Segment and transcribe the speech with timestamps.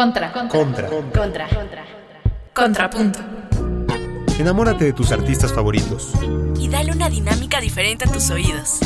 [0.00, 0.32] Contra.
[0.32, 0.88] Contra.
[0.88, 1.48] Contra.
[2.54, 3.18] Contrapunto.
[4.38, 6.14] Enamórate de tus artistas favoritos.
[6.58, 8.80] Y dale una dinámica diferente a tus oídos.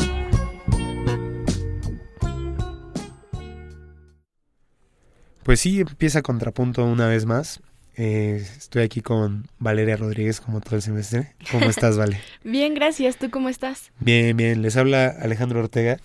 [5.44, 7.60] Pues sí, empieza Contrapunto una vez más.
[7.96, 11.36] Eh, estoy aquí con Valeria Rodríguez como todo el semestre.
[11.52, 12.20] ¿Cómo estás, Vale?
[12.42, 13.18] Bien, gracias.
[13.18, 13.92] ¿Tú cómo estás?
[14.00, 14.62] Bien, bien.
[14.62, 15.98] Les habla Alejandro Ortega.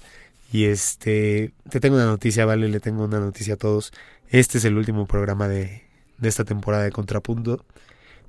[0.51, 3.91] Y este, te tengo una noticia, Vale, le tengo una noticia a todos.
[4.29, 5.83] Este es el último programa de,
[6.17, 7.65] de esta temporada de Contrapunto.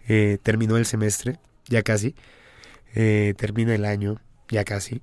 [0.08, 2.14] Eh, terminó el semestre, ya casi.
[2.94, 4.20] Eh, termina el año,
[4.50, 5.00] ya casi.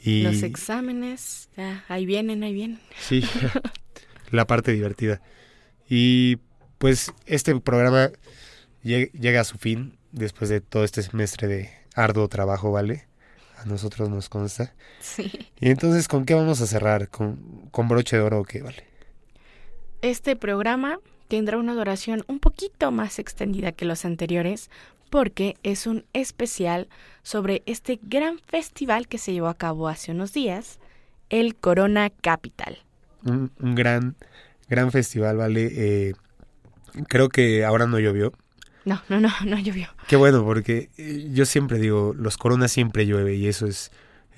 [0.00, 2.78] Y Los exámenes, ya, ahí vienen, ahí vienen.
[3.00, 3.24] Sí,
[4.30, 5.22] la parte divertida.
[5.88, 6.36] Y
[6.78, 8.10] pues este programa
[8.84, 13.06] lle- llega a su fin después de todo este semestre de arduo trabajo, ¿vale?
[13.64, 14.74] A nosotros nos consta.
[15.00, 15.48] Sí.
[15.58, 17.08] Y entonces, ¿con qué vamos a cerrar?
[17.08, 18.84] ¿Con, con broche de oro o qué, vale?
[20.02, 20.98] Este programa
[21.28, 24.70] tendrá una duración un poquito más extendida que los anteriores
[25.08, 26.88] porque es un especial
[27.22, 30.78] sobre este gran festival que se llevó a cabo hace unos días,
[31.30, 32.78] el Corona Capital.
[33.24, 34.16] Un, un gran,
[34.68, 35.70] gran festival, ¿vale?
[35.72, 36.14] Eh,
[37.08, 38.32] creo que ahora no llovió.
[38.84, 39.88] No, no, no, no llovió.
[40.08, 43.90] Qué bueno, porque eh, yo siempre digo, los coronas siempre llueve y eso es,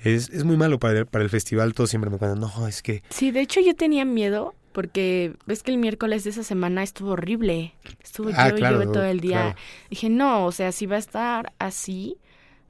[0.03, 1.73] es, es muy malo para el, para el festival.
[1.73, 5.63] Todos siempre me cuentan, no, es que Sí, de hecho yo tenía miedo porque ves
[5.63, 7.73] que el miércoles de esa semana estuvo horrible.
[8.03, 9.41] Estuvo Ah, claro, todo el día.
[9.41, 9.55] claro.
[9.89, 12.17] Dije, no, o sea, si va a estar así,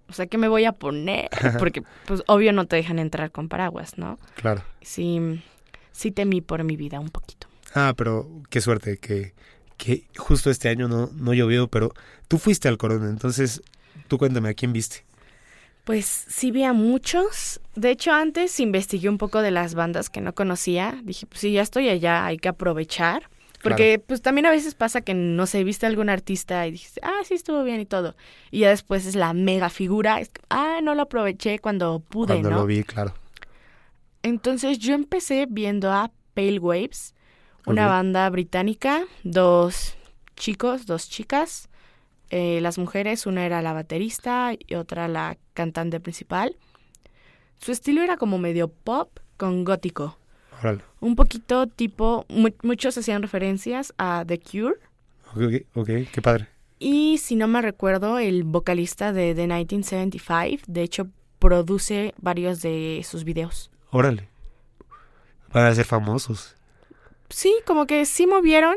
[0.09, 1.29] o sea, ¿qué me voy a poner?
[1.59, 4.17] Porque, pues, obvio no te dejan entrar con paraguas, ¿no?
[4.35, 4.63] claro.
[4.81, 5.19] Sí,
[5.91, 7.47] sí temí por mi vida un poquito.
[7.75, 9.33] Ah, pero qué suerte que,
[9.77, 11.93] que justo este año no, no llovió, pero
[12.27, 13.61] tú fuiste al Corona, entonces
[14.07, 15.05] tú cuéntame, ¿a quién viste?
[15.83, 17.61] Pues sí vi a muchos.
[17.75, 20.99] De hecho, antes investigué un poco de las bandas que no conocía.
[21.03, 23.29] Dije, pues si ya estoy allá, hay que aprovechar.
[23.63, 26.99] Porque pues también a veces pasa que no sé, viste a algún artista y dijiste,
[27.03, 28.15] ah, sí estuvo bien y todo.
[28.51, 30.19] Y ya después es la mega figura.
[30.19, 32.57] Es que, ah, no lo aproveché cuando pude, Cuando ¿no?
[32.57, 33.13] lo vi, claro.
[34.23, 37.15] Entonces yo empecé viendo a Pale Waves,
[37.71, 39.95] una banda británica, dos
[40.35, 41.69] chicos, dos chicas.
[42.29, 46.55] Eh, las mujeres, una era la baterista y otra la cantante principal.
[47.59, 50.17] Su estilo era como medio pop con gótico.
[50.59, 50.81] Órale.
[50.99, 54.75] Un poquito tipo, mu- muchos hacían referencias a The Cure.
[55.35, 56.47] Ok, ok, qué padre.
[56.79, 61.07] Y si no me recuerdo, el vocalista de The 1975, de hecho,
[61.39, 63.71] produce varios de sus videos.
[63.91, 64.27] Órale.
[65.53, 66.55] Van a ser famosos.
[67.29, 68.75] Sí, como que sí movieron.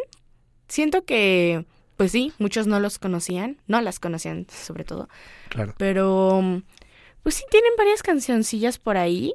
[0.68, 1.64] Siento que,
[1.96, 5.08] pues sí, muchos no los conocían, no las conocían sobre todo,
[5.48, 5.74] Claro.
[5.78, 6.62] pero
[7.22, 9.34] pues sí tienen varias cancioncillas por ahí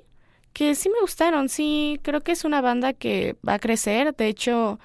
[0.53, 4.27] que sí me gustaron, sí, creo que es una banda que va a crecer, de
[4.29, 4.79] hecho,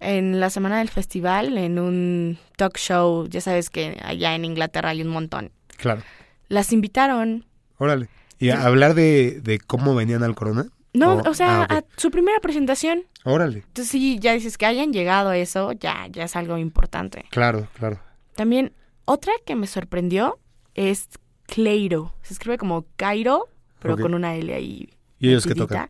[0.00, 4.88] en la semana del festival, en un talk show, ya sabes que allá en Inglaterra
[4.90, 6.02] hay un montón, Claro.
[6.48, 7.46] las invitaron.
[7.78, 8.08] Órale.
[8.40, 10.66] Y a hablar de, de cómo venían al Corona.
[10.94, 13.04] No, Oh, o sea, ah, a su primera presentación.
[13.24, 13.58] Órale.
[13.66, 17.24] Entonces sí, ya dices que hayan llegado a eso, ya, ya es algo importante.
[17.30, 17.98] Claro, claro.
[18.34, 18.72] También
[19.06, 20.38] otra que me sorprendió
[20.74, 21.08] es
[21.46, 22.14] Cleiro.
[22.22, 23.48] Se escribe como Cairo,
[23.78, 24.90] pero con una L ahí.
[25.18, 25.88] ¿Y ellos qué tocan?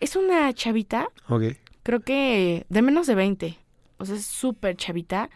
[0.00, 1.42] Es una chavita, Ok.
[1.82, 3.58] creo que de menos de 20.
[3.98, 5.28] O sea, es súper chavita.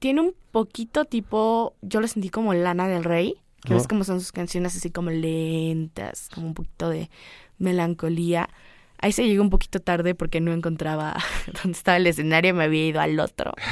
[0.00, 3.76] Tiene un poquito tipo, yo lo sentí como Lana del Rey, que Oh.
[3.76, 7.08] ves cómo son sus canciones así como lentas, como un poquito de
[7.58, 8.48] melancolía.
[8.98, 11.16] Ahí se llegó un poquito tarde porque no encontraba
[11.62, 13.52] dónde estaba el escenario, me había ido al otro.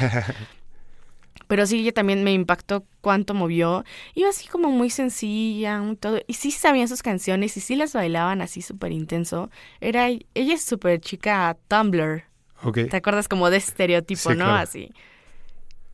[1.47, 3.83] Pero sí, ella también me impactó cuánto movió.
[4.15, 6.19] Iba así como muy sencilla, muy todo.
[6.25, 9.51] Y sí sabían sus canciones y sí las bailaban así súper intenso.
[9.81, 10.23] Era, ella
[10.53, 12.23] es súper chica Tumblr.
[12.63, 12.79] ok.
[12.89, 14.45] ¿Te acuerdas como de estereotipo, Sí, no?
[14.45, 14.53] claro.
[14.55, 14.91] Así.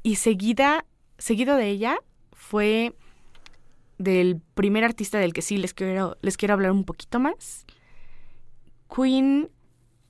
[0.03, 0.85] Y seguida,
[1.17, 1.97] seguido de ella
[2.31, 2.94] fue
[3.97, 7.66] del primer artista del que sí les quiero, les quiero hablar un poquito más.
[8.94, 9.50] Queen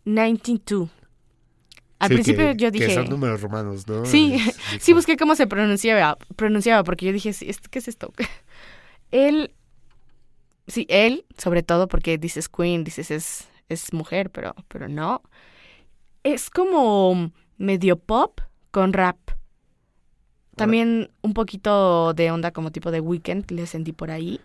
[0.05, 0.89] 92.
[1.99, 2.95] Al Sí, principio que- yo Que dije...
[2.95, 4.05] son números romanos, ¿no?
[4.05, 7.87] Sí, Es- sí busqué cómo se pronunciaba, pronunciaba porque yo dije, sí, ¿esto- ¿qué es
[7.87, 8.13] esto?
[9.11, 9.51] Él,
[10.67, 15.23] sí, él, sobre todo porque dices queen, dices es, es mujer, pero, pero no.
[16.23, 18.39] Es como medio pop
[18.71, 19.17] con rap.
[20.55, 24.39] También un poquito de onda como tipo de weekend le sentí por ahí.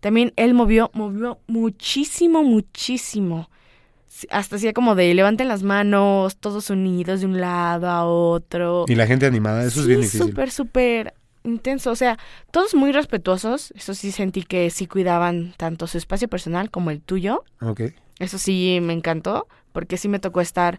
[0.00, 3.48] También él movió, movió muchísimo, muchísimo.
[4.30, 8.84] Hasta hacía como de levanten las manos, todos unidos de un lado a otro.
[8.88, 10.28] Y la gente animada, eso es bien difícil.
[10.28, 11.90] súper, súper intenso.
[11.90, 12.18] O sea,
[12.50, 13.72] todos muy respetuosos.
[13.76, 17.44] Eso sí sentí que sí cuidaban tanto su espacio personal como el tuyo.
[17.60, 17.82] Ok.
[18.18, 20.78] Eso sí me encantó, porque sí me tocó estar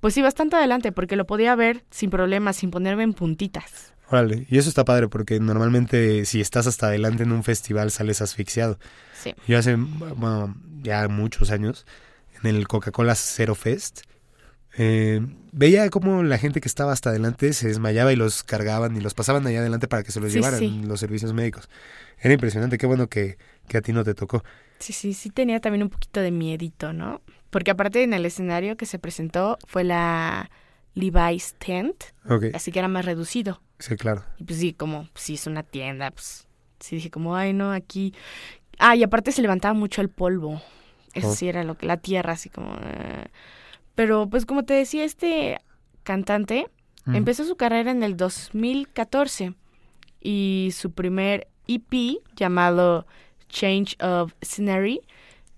[0.00, 3.92] pues sí, bastante adelante, porque lo podía ver sin problemas, sin ponerme en puntitas.
[4.10, 8.22] Órale, y eso está padre porque normalmente si estás hasta adelante en un festival sales
[8.22, 8.78] asfixiado.
[9.14, 9.34] Sí.
[9.46, 11.86] Yo hace, bueno, ya muchos años,
[12.42, 14.02] en el Coca-Cola Zero Fest,
[14.76, 15.20] eh,
[15.52, 19.14] veía como la gente que estaba hasta adelante se desmayaba y los cargaban y los
[19.14, 20.82] pasaban allá adelante para que se los Sí, llevaran sí.
[20.84, 21.68] los servicios médicos.
[22.18, 23.36] Era impresionante, qué bueno que,
[23.68, 24.44] que a ti no te tocó.
[24.78, 27.20] Sí, sí, sí tenía también un poquito de miedito, ¿no?
[27.50, 30.50] Porque aparte en el escenario que se presentó fue la
[30.94, 32.04] Levi's Tent,
[32.54, 33.60] así que era más reducido.
[33.78, 34.24] sí, claro.
[34.38, 36.46] Y pues sí, como si es una tienda, pues
[36.78, 38.14] sí dije como, ay, no, aquí...
[38.78, 40.62] Ah, y aparte se levantaba mucho el polvo.
[41.14, 42.74] Eso sí era lo que, la tierra, así como...
[42.74, 43.26] eh.
[43.94, 45.58] Pero pues como te decía, este
[46.02, 46.68] cantante
[47.06, 47.14] Mm.
[47.16, 49.54] empezó su carrera en el 2014
[50.20, 53.06] y su primer EP llamado
[53.48, 55.00] Change of Scenery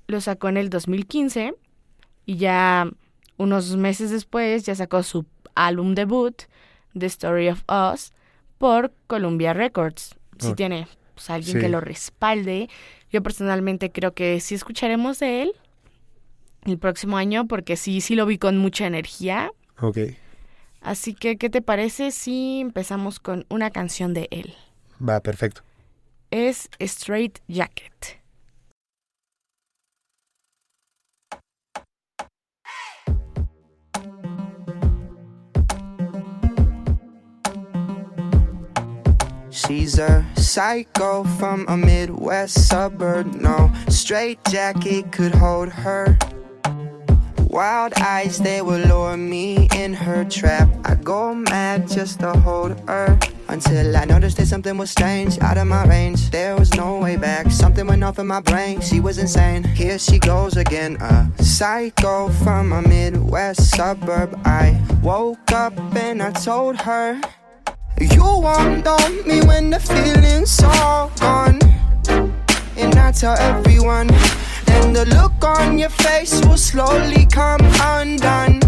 [0.06, 1.54] lo sacó en el 2015
[2.26, 2.88] y ya
[3.38, 5.26] unos meses después ya sacó su
[5.56, 6.42] álbum debut
[6.96, 8.12] The Story of Us
[8.58, 10.14] por Columbia Records.
[10.38, 11.60] Si tiene pues, alguien Sí.
[11.60, 12.68] que lo respalde.
[13.12, 15.52] Yo personalmente creo que sí escucharemos de él
[16.64, 19.52] el próximo año porque sí, sí lo vi con mucha energía.
[19.80, 19.98] Ok,
[20.82, 24.54] Así que, ¿qué te parece si empezamos con una canción de él?
[25.00, 25.62] va, perfecto.
[26.30, 28.21] Es Straight Jacket.
[39.66, 43.34] She's a psycho from a Midwest suburb.
[43.34, 46.18] No straight jacket could hold her.
[47.52, 50.68] Wild eyes, they will lure me in her trap.
[50.84, 53.18] I go mad just to hold her.
[53.48, 56.30] Until I noticed that something was strange, out of my range.
[56.30, 57.50] There was no way back.
[57.50, 58.80] Something went off in my brain.
[58.80, 59.64] She was insane.
[59.64, 60.96] Here she goes again.
[61.02, 64.40] A psycho from a Midwest suburb.
[64.44, 67.20] I woke up and I told her.
[68.00, 71.58] You won't know me when the feeling's all gone.
[72.76, 74.08] And I tell everyone,
[74.66, 78.60] then the look on your face will slowly come undone.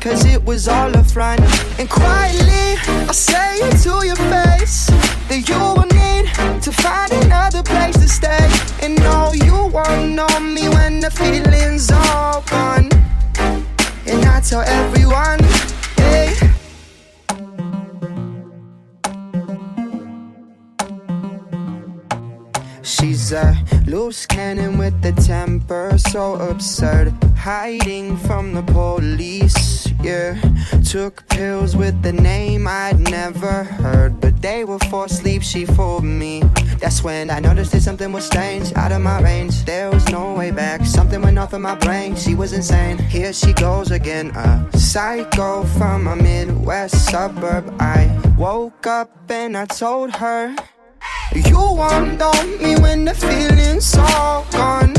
[0.00, 1.40] Cause it was all a front.
[1.78, 2.78] And quietly,
[3.08, 4.86] I say it to your face
[5.28, 8.48] that you will need to find another place to stay.
[8.82, 12.88] And no, you won't know me when the feeling's all gone.
[14.06, 15.40] And I tell everyone,
[15.96, 16.59] hey.
[22.90, 23.56] She's a
[23.86, 27.14] loose cannon with a temper so absurd.
[27.36, 30.34] Hiding from the police, yeah.
[30.84, 34.20] Took pills with the name I'd never heard.
[34.20, 36.42] But they were for sleep, she fooled me.
[36.80, 39.64] That's when I noticed that something was strange, out of my range.
[39.64, 40.84] There was no way back.
[40.84, 42.98] Something went off in my brain, she was insane.
[42.98, 47.72] Here she goes again, a psycho from a Midwest suburb.
[47.80, 50.56] I woke up and I told her.
[51.34, 54.94] You won't know me when the feeling's all gone.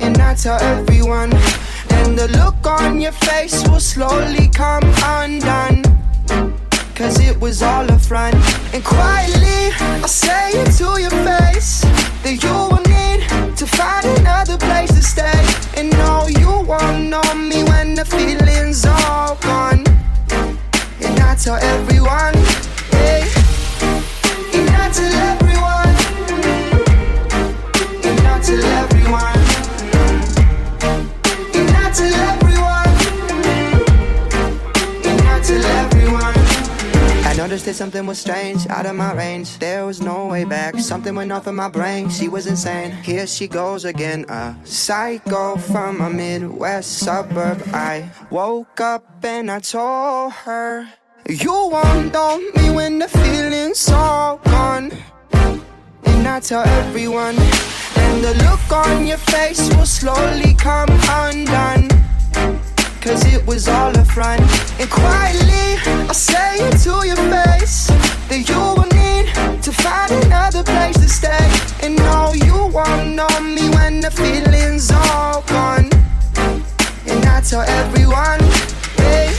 [0.00, 1.32] And I tell everyone,
[1.90, 5.82] and the look on your face will slowly come undone.
[6.94, 8.34] Cause it was all a front.
[8.74, 11.82] And quietly, I say it to your face
[12.22, 15.40] that you will need to find another place to stay.
[15.76, 19.84] And no, you won't know me when the feeling's all gone.
[21.00, 22.34] And I tell everyone,
[37.78, 39.56] something was strange, out of my range.
[39.60, 40.78] There was no way back.
[40.78, 42.10] Something went off in my brain.
[42.10, 42.90] She was insane.
[42.90, 44.24] Here she goes again.
[44.28, 47.62] A psycho from a Midwest suburb.
[47.72, 50.88] I woke up and I told her.
[51.30, 54.90] You won't know me when the feeling's all gone.
[55.32, 57.36] And I tell everyone,
[57.96, 61.88] and the look on your face will slowly come undone.
[63.02, 64.40] Cause it was all a front.
[64.80, 65.76] And quietly,
[66.08, 67.88] I say it to your face
[68.28, 71.46] that you will need to find another place to stay.
[71.82, 75.90] And no, you won't know me when the feeling's all gone.
[77.06, 78.40] And I tell everyone,
[78.96, 79.37] hey.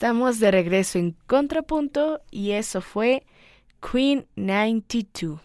[0.00, 3.24] Estamos de regreso en Contrapunto y eso fue
[3.80, 5.40] Queen 92.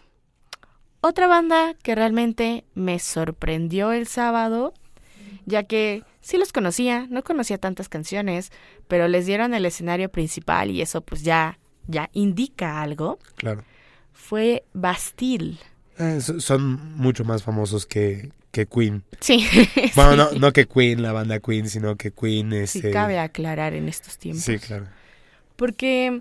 [1.00, 4.74] otra banda que realmente me sorprendió el sábado,
[5.46, 8.52] ya que sí los conocía, no conocía tantas canciones,
[8.88, 13.64] pero les dieron el escenario principal y eso pues ya, ya indica algo, Claro.
[14.12, 15.56] fue Bastille.
[15.98, 19.02] Eh, so- son mucho más famosos que, que Queen.
[19.18, 19.46] Sí,
[19.96, 20.34] Bueno, sí.
[20.34, 23.88] no, no que Queen, la banda Queen, sino que Queen Sí, este, cabe aclarar en
[23.88, 24.44] estos tiempos.
[24.44, 24.86] Sí, claro.
[25.56, 26.20] Porque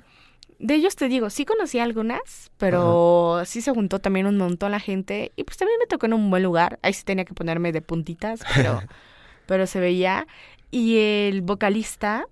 [0.60, 4.80] de ellos te digo, sí conocí algunas, pero sí se juntó también un montón la
[4.80, 6.80] gente y pues también me tocó en un buen lugar.
[6.82, 8.82] Ahí sí tenía que ponerme de puntitas, pero,
[9.46, 10.26] pero se veía.
[10.72, 12.26] Y el vocalista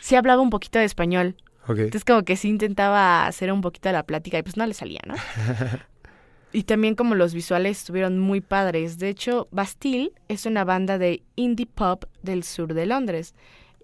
[0.00, 1.36] sí hablaba un poquito de español.
[1.68, 5.00] Entonces como que sí intentaba hacer un poquito la plática y pues no le salía,
[5.04, 5.14] ¿no?
[6.56, 8.96] Y también como los visuales estuvieron muy padres.
[8.96, 13.34] De hecho, Bastille es una banda de indie pop del sur de Londres.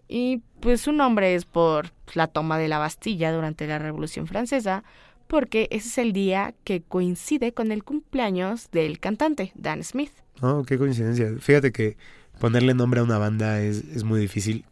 [0.09, 4.85] Y pues su nombre es por la toma de la Bastilla durante la Revolución Francesa,
[5.27, 10.13] porque ese es el día que coincide con el cumpleaños del cantante, Dan Smith.
[10.41, 11.31] Oh, qué coincidencia.
[11.41, 11.99] Fíjate que
[12.41, 14.65] ponerle nombre a una banda es, es muy difícil.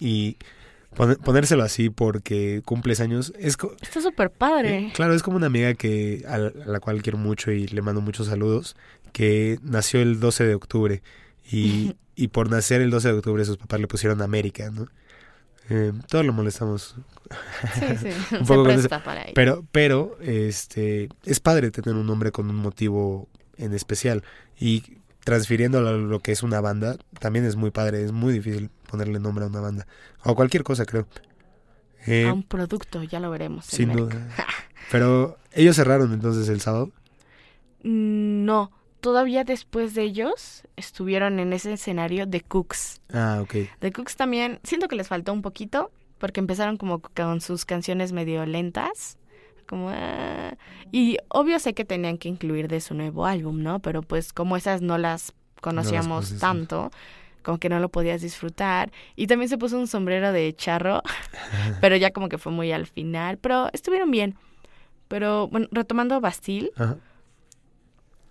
[0.00, 0.38] Y
[0.94, 3.56] ponérselo así porque cumples años es...
[3.80, 4.78] Está súper padre.
[4.78, 8.00] eh, claro, es como una amiga que a la, cual quiero mucho y le mando
[8.00, 8.76] muchos saludos,
[9.12, 11.02] que nació el 12 de octubre.
[11.50, 14.88] Y, y por nacer el 12 de octubre sus papás le pusieron América, ¿no?
[15.70, 16.96] Eh, todos lo molestamos
[17.74, 18.08] Sí, sí.
[18.32, 19.32] Un Se poco con presta para ahí.
[19.34, 24.22] Pero, pero, este, es padre tener un nombre con un motivo en especial.
[24.58, 28.04] Y transfiriéndolo a lo que es una banda, también es muy padre.
[28.04, 29.86] Es muy difícil ponerle nombre a una banda.
[30.22, 31.08] O a cualquier cosa, creo.
[32.06, 33.64] Eh, a un producto, ya lo veremos.
[33.64, 33.98] sin Merck.
[33.98, 34.28] duda.
[34.92, 36.92] Pero ellos cerraron entonces el sábado.
[37.82, 38.70] No,
[39.00, 43.00] todavía después de ellos estuvieron en ese escenario de Cooks.
[43.12, 43.54] Ah, ok.
[43.80, 48.12] The Cooks también, siento que les faltó un poquito, porque empezaron como con sus canciones
[48.12, 49.18] medio lentas.
[49.66, 50.54] Como, ah,
[50.92, 53.80] y obvio sé que tenían que incluir de su nuevo álbum, ¿no?
[53.80, 56.90] Pero pues como esas no las conocíamos tanto,
[57.44, 58.90] como que no lo podías disfrutar.
[59.14, 61.02] Y también se puso un sombrero de charro,
[61.80, 63.38] pero ya como que fue muy al final.
[63.38, 64.34] Pero estuvieron bien.
[65.06, 66.96] Pero bueno, retomando Bastille, Ajá.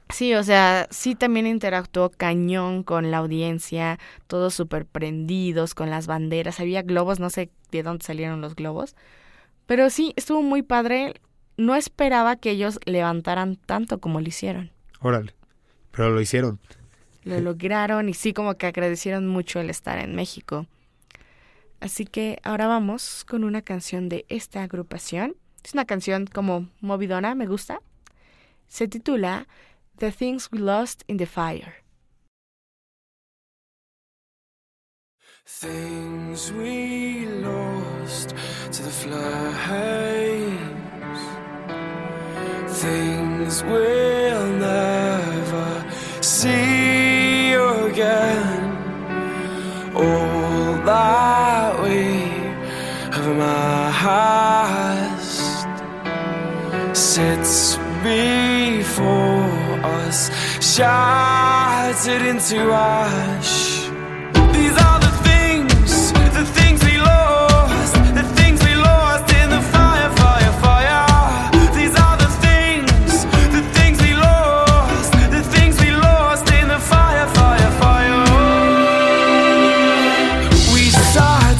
[0.09, 6.05] Sí, o sea, sí también interactuó cañón con la audiencia, todos súper prendidos con las
[6.05, 8.95] banderas, había globos, no sé de dónde salieron los globos,
[9.65, 11.15] pero sí, estuvo muy padre,
[11.57, 15.33] no esperaba que ellos levantaran tanto como lo hicieron, Órale.
[15.91, 16.59] Pero lo hicieron.
[17.23, 20.67] Lo lograron y sí como que agradecieron mucho el estar en México.
[21.79, 27.35] Así que ahora vamos con una canción de esta agrupación, es una canción como movidona,
[27.35, 27.81] me gusta,
[28.67, 29.47] se titula
[29.97, 31.83] The Things We Lost in the Fire.
[35.45, 38.29] Things we lost
[38.71, 40.23] to the flames.
[42.79, 45.85] Things we'll never
[46.21, 47.02] see
[48.03, 49.95] again.
[49.95, 52.01] All that we
[53.15, 53.93] have amassed
[56.97, 59.45] sits before
[59.99, 60.19] us,
[60.75, 63.83] shattered into ash.
[64.55, 64.92] These are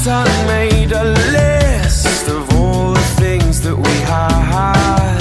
[0.04, 5.18] sat made a list of all the things that we had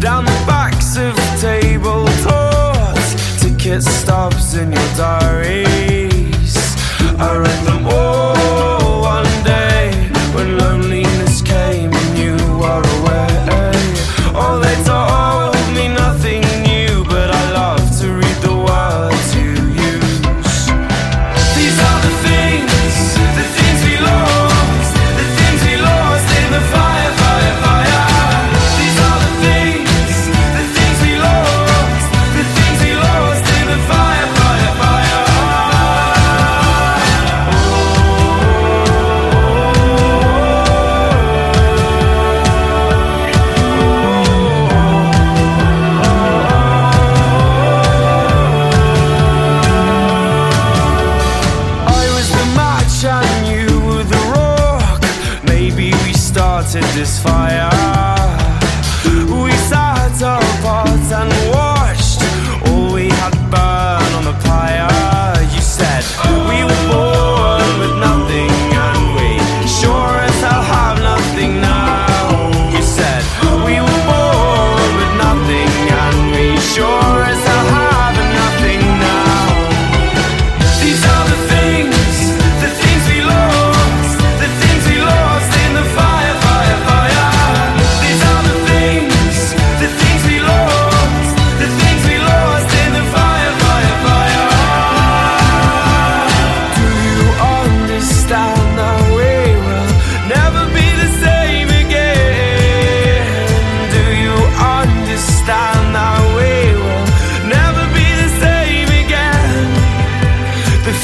[0.00, 5.25] down the backs of table tabletops, ticket stubs in your diaries.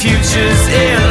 [0.02, 1.01] futures in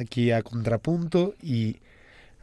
[0.00, 1.80] aquí a Contrapunto y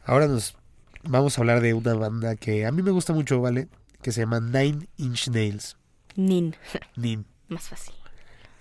[0.04, 0.56] ahora nos
[1.04, 3.68] vamos a hablar de una banda que a mí me gusta mucho, ¿vale?
[4.02, 5.76] Que se llama Nine Inch Nails.
[6.16, 6.54] Nin.
[6.96, 7.26] Nin.
[7.48, 7.94] Más fácil.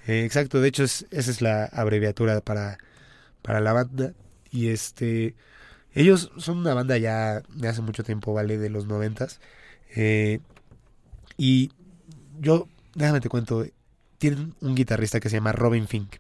[0.08, 2.78] Eh, exacto, de hecho es- esa es la abreviatura para,
[3.42, 4.14] para la banda.
[4.52, 5.36] Y este,
[5.94, 8.58] ellos son una banda ya de hace mucho tiempo, ¿vale?
[8.58, 9.40] De los noventas.
[9.96, 10.40] Eh,
[11.38, 11.72] y
[12.40, 13.66] yo, déjame te cuento,
[14.18, 16.16] tienen un guitarrista que se llama Robin Fink.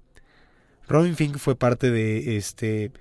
[0.89, 2.91] Robin Fink fue parte de este...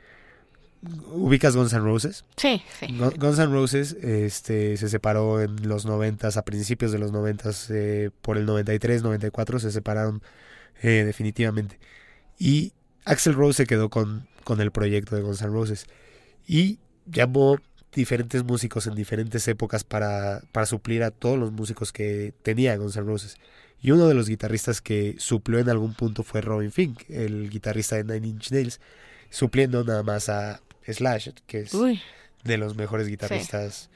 [1.13, 2.25] ¿Ubicas Guns N' Roses?
[2.37, 2.87] Sí, sí.
[2.97, 7.51] Gun- Guns N' Roses este, se separó en los 90, a principios de los 90,
[7.71, 10.23] eh, por el 93, 94 se separaron
[10.83, 11.81] eh, definitivamente.
[12.39, 12.73] Y
[13.05, 15.87] Axel Rose se quedó con, con el proyecto de Guns N' Roses.
[16.47, 17.59] Y llamó
[17.93, 22.97] diferentes músicos en diferentes épocas para, para suplir a todos los músicos que tenía Guns
[22.97, 23.37] N' Roses.
[23.81, 27.97] Y uno de los guitarristas que suplió en algún punto fue Robin Fink, el guitarrista
[27.97, 28.81] de Nine Inch Nails,
[29.31, 32.01] supliendo nada más a Slash, que es Uy,
[32.45, 33.91] de los mejores guitarristas,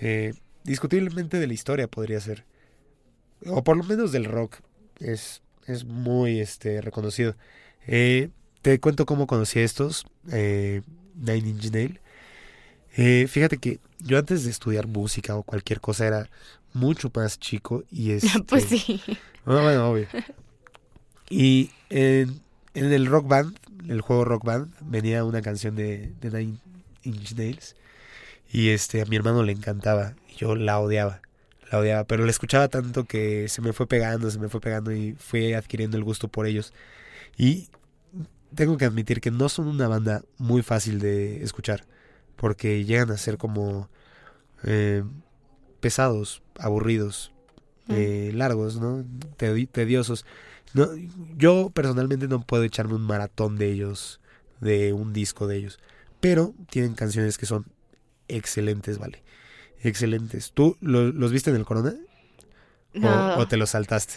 [0.00, 2.44] eh, discutiblemente de la historia podría ser,
[3.46, 4.60] o por lo menos del rock,
[5.00, 7.34] es, es muy este, reconocido.
[7.86, 8.30] Eh,
[8.62, 10.82] te cuento cómo conocí a estos, eh,
[11.16, 12.00] Nine Inch Nail.
[12.96, 16.30] Eh, fíjate que yo antes de estudiar música o cualquier cosa era
[16.72, 18.24] mucho más chico y es...
[18.46, 19.02] pues sí.
[19.46, 20.06] Ah, bueno, obvio.
[21.30, 22.40] Y en,
[22.74, 23.56] en el Rock Band,
[23.88, 26.58] el juego Rock Band, venía una canción de, de Nine
[27.02, 27.76] Inch Nails.
[28.50, 30.14] Y este, a mi hermano le encantaba.
[30.28, 31.20] Y yo la odiaba.
[31.70, 32.04] La odiaba.
[32.04, 35.52] Pero la escuchaba tanto que se me fue pegando, se me fue pegando y fui
[35.52, 36.72] adquiriendo el gusto por ellos.
[37.36, 37.68] Y
[38.54, 41.84] tengo que admitir que no son una banda muy fácil de escuchar.
[42.36, 43.90] Porque llegan a ser como
[44.64, 45.02] eh,
[45.80, 47.32] pesados, aburridos,
[47.88, 49.04] eh, largos, ¿no?
[49.38, 50.26] Tedi- tediosos.
[50.74, 50.88] No,
[51.36, 54.20] yo personalmente no puedo echarme un maratón de ellos,
[54.60, 55.78] de un disco de ellos,
[56.20, 57.64] pero tienen canciones que son
[58.28, 59.22] excelentes, vale.
[59.82, 60.52] Excelentes.
[60.52, 61.94] ¿Tú lo- los viste en el Corona?
[62.96, 64.14] ¿O, No, o te los saltaste?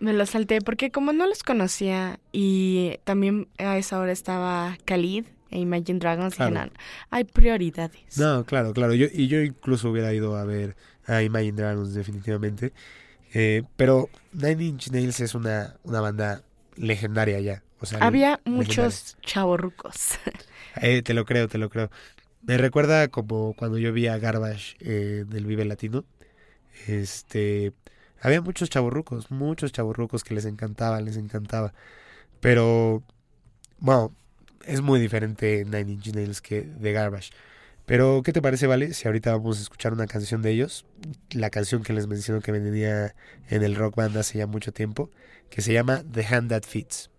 [0.00, 5.26] me lo salté porque como no los conocía y también a esa hora estaba Khalid
[5.50, 6.72] e Imagine Dragons, dije, Claro.
[6.74, 6.78] "No,
[7.10, 8.18] hay prioridades.
[8.18, 8.94] No, claro, claro.
[8.94, 10.74] Yo, y yo incluso hubiera ido a ver
[11.06, 12.72] a Imagine Dragons definitivamente.
[13.34, 16.42] Eh, pero Nine Inch Nails es una, una banda
[16.76, 17.62] legendaria ya.
[17.80, 20.18] O sea, Había muchos chavorrucos.
[20.80, 21.90] Eh, te lo creo, te lo creo.
[22.40, 26.06] Me recuerda como cuando yo vi a Garbage eh, del Vive Latino.
[26.86, 27.74] Este,
[28.22, 31.74] había muchos chavorrucos, muchos chavorrucos que les encantaba, les encantaba.
[32.40, 33.02] Pero,
[33.78, 34.14] bueno,
[34.64, 37.32] es muy diferente Nine Inch Nails que de Garbage.
[37.92, 38.94] Pero, ¿qué te parece, Vale?
[38.94, 40.86] Si ahorita vamos a escuchar una canción de ellos,
[41.30, 43.14] la canción que les menciono que venía
[43.50, 45.10] en el rock band hace ya mucho tiempo,
[45.50, 47.11] que se llama The Hand That Fits.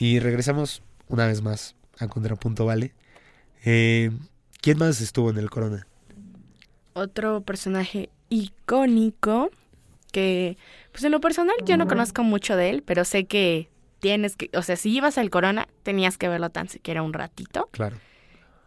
[0.00, 2.92] Y regresamos una vez más a Contrapunto Vale.
[3.64, 4.10] Eh,
[4.62, 5.86] ¿Quién más estuvo en el Corona?
[6.94, 9.50] Otro personaje icónico
[10.12, 10.56] que,
[10.92, 13.68] pues en lo personal yo no conozco mucho de él, pero sé que
[14.00, 17.68] tienes que, o sea, si ibas al Corona, tenías que verlo tan siquiera un ratito.
[17.70, 17.96] Claro.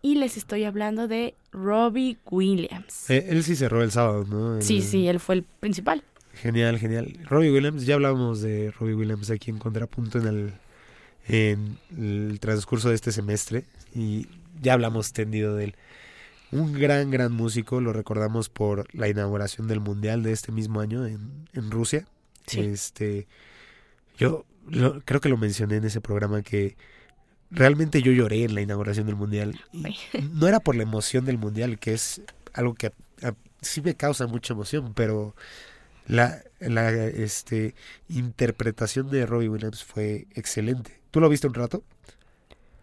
[0.02, 3.10] Y les estoy hablando de Robbie Williams.
[3.10, 4.62] Eh, él sí cerró el sábado, ¿no?
[4.62, 6.04] Sí, El- sí, él fue el principal.
[6.36, 7.18] Genial, genial.
[7.26, 10.54] Robbie Williams, ya hablamos de Robbie Williams aquí en Contrapunto en el,
[11.28, 14.28] en el transcurso de este semestre y
[14.62, 15.76] ya hablamos tendido de él.
[16.52, 21.06] Un gran, gran músico, lo recordamos por la inauguración del Mundial de este mismo año
[21.08, 22.06] en, en Rusia.
[22.46, 22.60] Sí.
[22.60, 23.28] Este,
[24.18, 26.76] yo lo- creo que lo mencioné en ese programa que
[27.50, 29.60] realmente yo lloré en la inauguración del Mundial.
[29.72, 29.84] Y
[30.34, 32.22] no era por la emoción del Mundial, que es
[32.54, 32.94] algo que a-
[33.30, 35.36] a- sí me causa mucha emoción, pero
[36.06, 37.74] la, la este,
[38.10, 41.00] interpretación de Robbie Williams fue excelente.
[41.14, 41.84] ¿Tú lo viste un rato?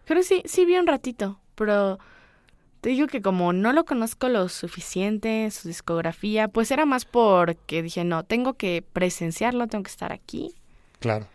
[0.05, 1.99] Creo que sí, sí vi un ratito, pero
[2.79, 7.83] te digo que como no lo conozco lo suficiente, su discografía, pues era más porque
[7.83, 10.55] dije, no, tengo que presenciarlo, tengo que estar aquí.
[10.99, 11.27] Claro.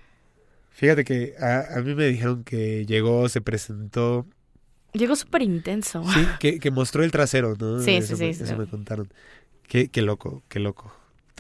[0.71, 4.27] Fíjate que a, a mí me dijeron que llegó, se presentó,
[4.95, 6.03] Llegó súper intenso.
[6.15, 7.81] sí, que, que mostró el trasero, ¿no?
[7.81, 8.55] Sí, eso sí, me, sí, eso sí.
[8.57, 9.13] me contaron.
[9.69, 10.93] Qué, qué loco, qué loco.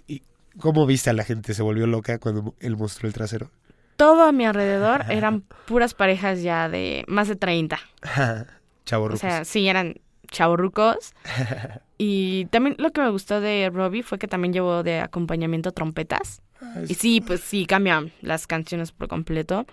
[0.06, 0.22] ¿Y
[0.58, 1.54] cómo viste a la gente?
[1.54, 3.50] ¿Se volvió loca cuando él mostró el trasero?
[3.96, 7.78] Todo a mi alrededor eran puras parejas ya de más de 30.
[8.84, 9.94] Chavo O sea, sí, eran
[10.30, 11.12] chavorrucos.
[11.98, 16.42] Y también lo que me gustó de Robbie fue que también llevó de acompañamiento trompetas.
[16.86, 19.64] Y sí, pues sí, cambian las canciones por completo.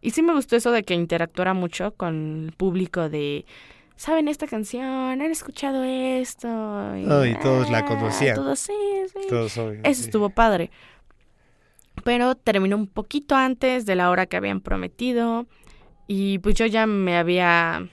[0.00, 3.46] Y sí me gustó eso de que interactuara mucho con el público de,
[3.94, 4.82] ¿saben esta canción?
[4.84, 6.48] ¿Han escuchado esto?
[6.48, 8.34] Oh, y todos la "Ah, conocían.
[8.34, 8.72] Todos sí,
[9.12, 9.20] sí.
[9.28, 10.06] Todos obvio, Eso sí.
[10.06, 10.72] estuvo padre.
[12.04, 15.46] Pero terminó un poquito antes de la hora que habían prometido.
[16.08, 17.88] Y pues yo ya me había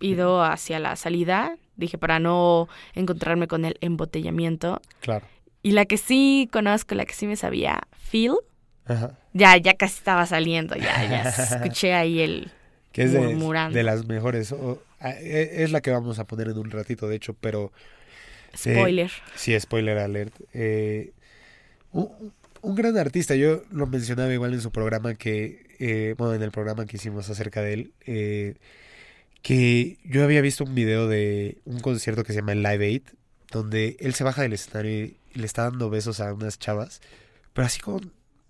[0.00, 1.56] ido hacia la salida.
[1.76, 4.80] Dije, para no encontrarme con el embotellamiento.
[5.00, 5.26] Claro.
[5.62, 8.32] Y la que sí conozco, la que sí me sabía, Phil.
[8.84, 9.16] Ajá.
[9.32, 10.74] Ya, ya casi estaba saliendo.
[10.76, 12.50] Ya, ya escuché ahí el...
[12.90, 13.74] Que es de, Murmurando.
[13.76, 14.52] de las mejores.
[15.00, 17.72] e- es la que vamos a poner en un ratito, de hecho, pero
[18.54, 19.10] Spoiler.
[19.34, 20.34] sí, spoiler alert.
[20.52, 21.12] Eh,
[21.92, 26.42] un, un gran artista, yo lo mencionaba igual en su programa que, eh, bueno, en
[26.42, 28.54] el programa que hicimos acerca de él, eh,
[29.42, 33.02] que yo había visto un video de un concierto que se llama Live Aid,
[33.50, 37.00] donde él se baja del escenario y, le está dando besos a unas chavas,
[37.54, 38.00] pero así como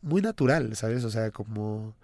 [0.02, 1.04] muy natural, ¿sabes?
[1.04, 1.94] O sea, como...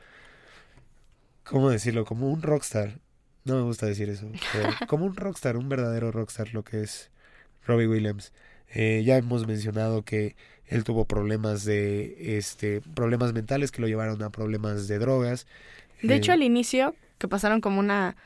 [1.44, 2.04] ¿Cómo decirlo?
[2.04, 3.00] Como un rockstar.
[3.44, 4.30] No me gusta decir eso.
[4.88, 7.10] como un rockstar, un verdadero rockstar, lo que es
[7.66, 8.32] Robbie Williams.
[8.70, 10.36] Eh, ya hemos mencionado que
[10.68, 15.46] él tuvo problemas de este problemas mentales que lo llevaron a problemas de drogas.
[16.02, 18.16] De hecho, Eh, al inicio, que pasaron como una...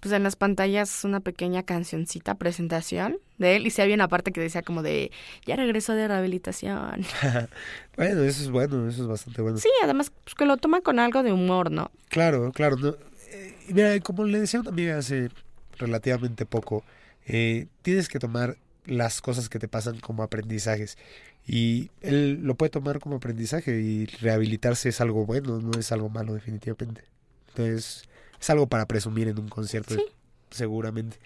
[0.00, 3.66] Pues en las pantallas una pequeña cancioncita, presentación de él.
[3.66, 5.10] Y sí había una parte que decía como de,
[5.44, 7.04] ya regresó de rehabilitación.
[7.96, 9.58] bueno, eso es bueno, eso es bastante bueno.
[9.58, 11.90] Sí, además pues, que lo toma con algo de humor, ¿no?
[12.10, 12.76] Claro, claro.
[12.76, 12.94] No.
[13.32, 15.30] Eh, mira, como le decía a una amiga hace
[15.78, 16.84] relativamente poco,
[17.26, 18.56] eh, tienes que tomar
[18.88, 20.98] las cosas que te pasan como aprendizajes.
[21.46, 26.08] Y él lo puede tomar como aprendizaje y rehabilitarse es algo bueno, no es algo
[26.10, 27.02] malo definitivamente.
[27.50, 28.02] Entonces,
[28.40, 30.02] es algo para presumir en un concierto, Sí.
[30.50, 31.16] seguramente.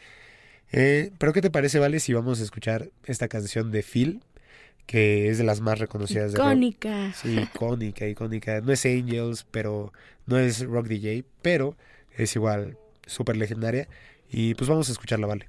[0.73, 4.23] Eh, Pero ¿qué te parece, Vale, si vamos a escuchar esta canción de Phil,
[4.87, 6.47] que es de las más reconocidas de rock?
[6.47, 7.13] Icónica.
[7.15, 8.61] Sí, icónica, icónica.
[8.61, 9.93] No es Angels, pero
[10.27, 11.77] no es Rock DJ, pero
[12.17, 13.89] es igual súper legendaria.
[14.31, 15.49] Y pues vamos a escucharla, vale.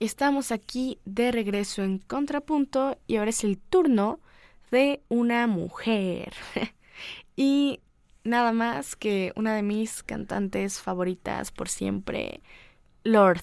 [0.00, 4.18] Estamos aquí de regreso en Contrapunto y ahora es el turno
[4.70, 6.32] de una mujer.
[7.36, 7.80] y
[8.24, 12.40] nada más que una de mis cantantes favoritas por siempre,
[13.04, 13.42] Lord.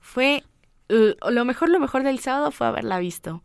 [0.00, 0.42] Fue
[0.88, 3.44] lo mejor, lo mejor del sábado fue haberla visto.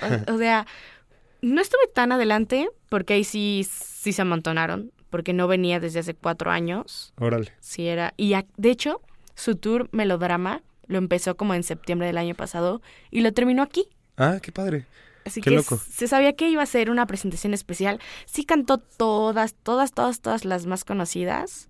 [0.00, 0.66] O, o sea,
[1.42, 6.14] no estuve tan adelante porque ahí sí, sí se amontonaron, porque no venía desde hace
[6.14, 7.12] cuatro años.
[7.20, 7.52] Órale.
[7.60, 8.14] Sí, era.
[8.16, 9.02] Y de hecho,
[9.34, 13.88] su tour melodrama lo empezó como en septiembre del año pasado y lo terminó aquí.
[14.16, 14.86] Ah, qué padre.
[15.24, 15.78] Así Qué que loco.
[15.78, 18.00] se sabía que iba a ser una presentación especial.
[18.24, 21.68] Sí cantó todas, todas, todas, todas las más conocidas.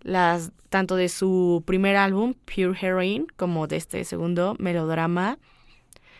[0.00, 5.38] Las, tanto de su primer álbum, Pure Heroine, como de este segundo, Melodrama.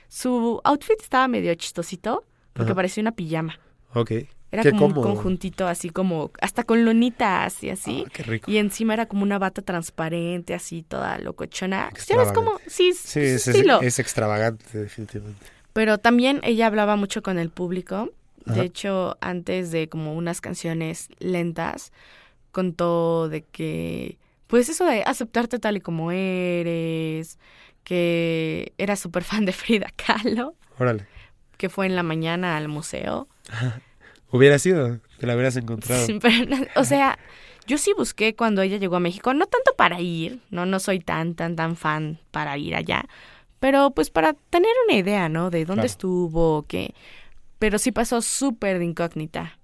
[0.08, 2.76] Su outfit estaba medio chistosito, porque Ajá.
[2.76, 3.58] parecía una pijama.
[3.94, 4.12] Ok.
[4.54, 5.00] Era qué como cómodo.
[5.08, 8.04] un conjuntito así como, hasta con lonitas y así.
[8.06, 8.50] Ah, qué rico.
[8.50, 11.90] Y encima era como una bata transparente, así toda locochona.
[12.08, 13.80] Ya ves como, sí, es, es- estilo.
[13.82, 15.44] es extravagante, definitivamente.
[15.72, 18.10] Pero también ella hablaba mucho con el público.
[18.46, 18.56] Ajá.
[18.60, 21.92] De hecho, antes de como unas canciones lentas,
[22.52, 27.38] contó de que, pues eso de aceptarte tal y como eres,
[27.82, 31.06] que era súper fan de Frida Kahlo, Órale.
[31.56, 33.28] que fue en la mañana al museo.
[34.30, 36.06] Hubiera sido, te la hubieras encontrado.
[36.06, 37.18] Sí, pero no- o sea,
[37.66, 41.00] yo sí busqué cuando ella llegó a México, no tanto para ir, no, no soy
[41.00, 43.06] tan, tan, tan fan para ir allá,
[43.60, 45.50] pero pues para tener una idea, ¿no?
[45.50, 45.86] De dónde Claro.
[45.86, 46.94] estuvo, qué.
[47.58, 49.58] Pero sí pasó súper de incógnita.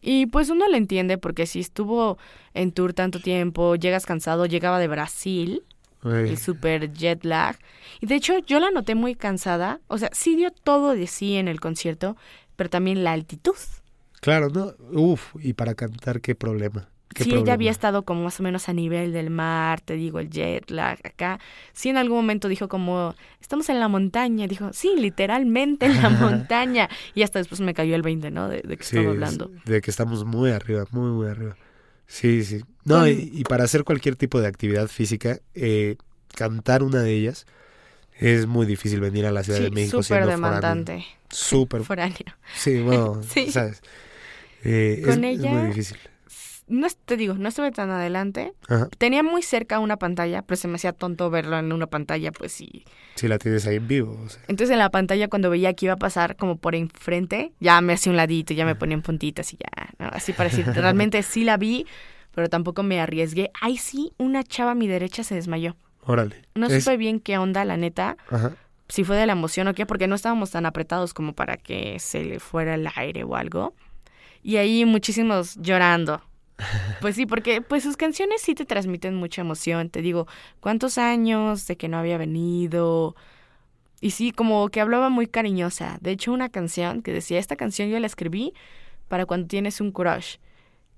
[0.00, 2.18] Y pues uno le entiende porque si estuvo
[2.52, 5.62] en tour tanto tiempo, llegas cansado, llegaba de Brasil,
[6.02, 7.56] Ay, el super jet lag.
[8.00, 11.36] Y de hecho yo la noté muy cansada, o sea, sí dio todo de sí
[11.36, 12.16] en el concierto,
[12.56, 13.54] pero también la altitud.
[14.20, 14.74] Claro, ¿no?
[14.98, 16.88] Uf, y para cantar, qué problema.
[17.14, 17.44] Qué sí, problema.
[17.46, 20.70] ella había estado como más o menos a nivel del mar, te digo, el jet
[20.70, 21.38] lag acá.
[21.72, 24.46] Sí, en algún momento dijo como, estamos en la montaña.
[24.48, 26.88] Dijo, sí, literalmente en la montaña.
[27.14, 28.48] Y hasta después me cayó el 20, ¿no?
[28.48, 29.50] De, de que Sí, estaba hablando.
[29.64, 31.56] de que estamos muy arriba, muy, muy arriba.
[32.06, 32.62] Sí, sí.
[32.84, 35.96] No, y, y para hacer cualquier tipo de actividad física, eh,
[36.34, 37.46] cantar una de ellas
[38.18, 41.04] es muy difícil venir a la Ciudad de México súper siendo demandante.
[41.30, 41.82] Súper.
[41.84, 42.34] Foráneo.
[42.54, 43.50] Sí, bueno, Sí.
[43.50, 43.82] ¿sabes?
[44.64, 45.98] Eh, Con es, es ella- muy difícil.
[46.68, 48.54] no es- te digo, no estuve tan adelante.
[48.68, 48.88] Ajá.
[48.98, 52.52] Tenía muy cerca una pantalla, pero se me hacía tonto verlo en una pantalla, pues
[52.52, 52.84] sí.
[53.16, 54.18] Si la tienes ahí en vivo.
[54.24, 54.40] o sea.
[54.48, 57.92] Entonces en la pantalla cuando veía que iba a pasar como por enfrente, ya me
[57.92, 60.06] hacía un ladito, ya me ponía en puntitas y ya, ¿no?
[60.12, 61.86] así para decir, realmente sí la vi,
[62.34, 63.50] pero tampoco me arriesgué.
[63.60, 65.76] Ay, sí, una chava a mi derecha se desmayó.
[66.06, 66.42] Órale.
[66.54, 68.52] No Es- supe bien qué onda, la neta, Ajá.
[68.88, 71.98] si fue de la emoción o qué, porque no estábamos tan apretados como para que
[72.00, 73.74] se le fuera el aire o algo.
[74.42, 76.20] Y ahí muchísimos llorando.
[77.00, 79.90] Pues sí, porque pues sus canciones sí te transmiten mucha emoción.
[79.90, 80.26] Te digo,
[80.60, 83.16] ¿cuántos años de que no había venido?
[84.00, 85.98] Y sí, como que hablaba muy cariñosa.
[86.00, 88.52] De hecho, una canción que decía, esta canción yo la escribí
[89.08, 90.36] para cuando tienes un crush.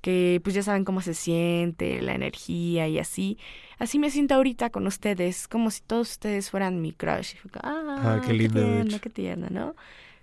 [0.02, 3.38] Que pues ya saben cómo se siente, la energía y así.
[3.78, 7.34] Así me siento ahorita con ustedes, como si todos ustedes fueran mi crush.
[7.62, 9.00] Ah, Ah, qué lindo, tierno, hecho.
[9.00, 9.74] qué tierno, ¿no?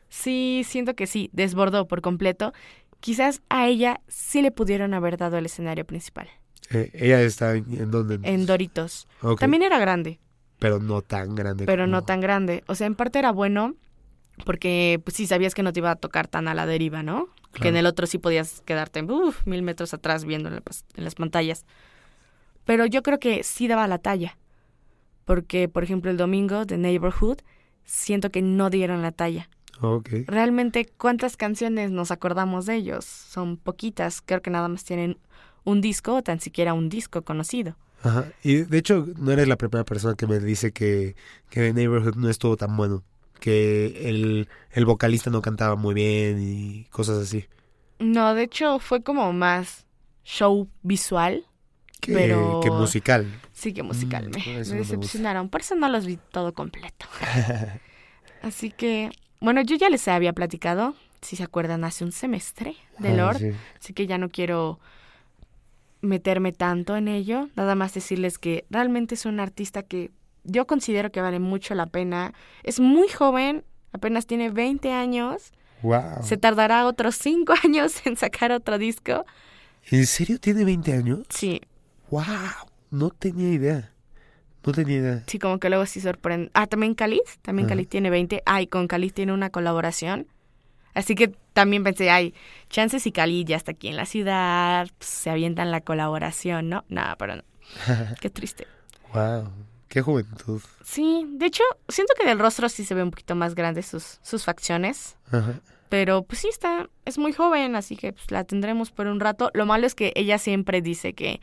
[0.09, 2.53] Sí, siento que sí, desbordó por completo.
[2.99, 6.29] Quizás a ella sí le pudieron haber dado el escenario principal.
[6.71, 8.19] Eh, ella está en, ¿en dónde?
[8.23, 9.07] En Doritos.
[9.39, 10.19] También era grande,
[10.59, 11.65] Pero no tan grande.
[11.65, 12.63] pero no tan grande.
[12.67, 13.75] O sea, en parte era bueno
[14.45, 17.27] porque pues sí sabías que no te iba a tocar tan a la deriva, ¿no?
[17.53, 20.63] Que en el otro sí podías quedarte uf, mil metros atrás viendo en, la
[20.95, 21.65] en las pantallas.
[22.65, 24.37] Pero yo creo que sí daba la talla.
[25.25, 27.39] Porque, por ejemplo, el domingo de Neighborhood,
[27.85, 29.49] siento que no dieron la talla.
[30.27, 33.05] Realmente, ¿cuántas canciones nos acordamos de ellos?
[33.05, 34.21] Son poquitas.
[34.21, 35.17] Creo que nada más tienen
[35.65, 37.75] un disco o tan siquiera un disco conocido.
[38.01, 38.31] Ajá.
[38.43, 41.15] Y de hecho, no eres la primera persona que me dice que,
[41.49, 43.03] que The Neighborhood no estuvo tan bueno.
[43.39, 47.45] Que el, el vocalista no cantaba muy bien y cosas así.
[47.99, 49.85] No, de hecho fue como más
[50.23, 51.45] show visual.
[52.05, 53.25] Que, Pero- que musical.
[53.53, 54.27] Sí, que musical.
[54.29, 55.47] Mm, me, decepcionaron.
[55.47, 57.05] Por eso no los vi todo completo.
[58.41, 63.09] Así que, bueno, yo ya les había platicado, si se acuerdan, hace un semestre de
[63.11, 63.37] Ah, Lord.
[63.37, 63.51] sí.
[63.79, 64.81] Así que ya no quiero
[66.01, 67.47] meterme tanto en ello.
[67.55, 70.11] Nada más decirles que realmente es un artista que
[70.43, 72.33] yo considero que vale mucho la pena.
[72.63, 75.53] Es muy joven, apenas tiene 20 años.
[75.83, 76.21] Wow.
[76.23, 79.25] Se tardará otros 5 años en sacar otro disco.
[79.89, 81.19] ¿En serio tiene 20 años?
[81.29, 81.61] Sí,
[82.13, 82.23] Wow.
[82.91, 83.91] No tenía idea.
[84.63, 85.23] No tenía idea.
[85.25, 86.51] sí, como que luego sí sorprende.
[86.53, 87.67] Ah, también Khalid, también.
[87.67, 88.43] Khalid tiene 20.
[88.45, 90.27] Ay, con Khalid tiene una colaboración.
[90.93, 92.35] Así que también pensé, ay,
[92.69, 96.85] chances y Khalid ya está aquí en la ciudad, pues, se avientan la colaboración, ¿no?
[96.87, 97.43] Nada, pero no.
[98.21, 98.67] Qué triste.
[99.11, 99.49] Wow.
[99.87, 100.61] Qué juventud.
[100.83, 104.19] Sí, de hecho, siento que del rostro sí se ve un poquito más grande sus,
[104.21, 105.17] sus facciones.
[105.31, 105.61] Ajá.
[105.89, 109.49] Pero pues sí está, es muy joven, así que pues la tendremos por un rato.
[109.55, 111.41] Lo malo es que ella siempre dice que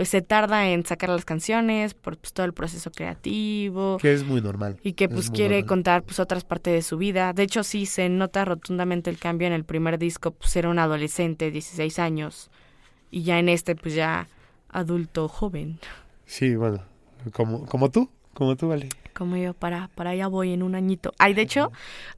[0.00, 4.24] pues se tarda en sacar las canciones por pues, todo el proceso creativo Que es
[4.24, 4.78] muy normal.
[4.82, 5.68] y que Es pues quiere normal.
[5.68, 7.34] contar pues otras partes de su vida.
[7.34, 10.78] De hecho sí se nota rotundamente el cambio en el primer disco, pues era un
[10.78, 12.50] adolescente, 16 años
[13.10, 14.26] y ya en este pues ya
[14.70, 15.78] adulto joven.
[16.24, 16.82] Sí, bueno.
[17.34, 18.08] Como, como tú.
[18.32, 18.88] Como tú, vale.
[19.12, 21.12] Como yo, para, para allá voy en un añito.
[21.18, 21.72] Ay, de hecho,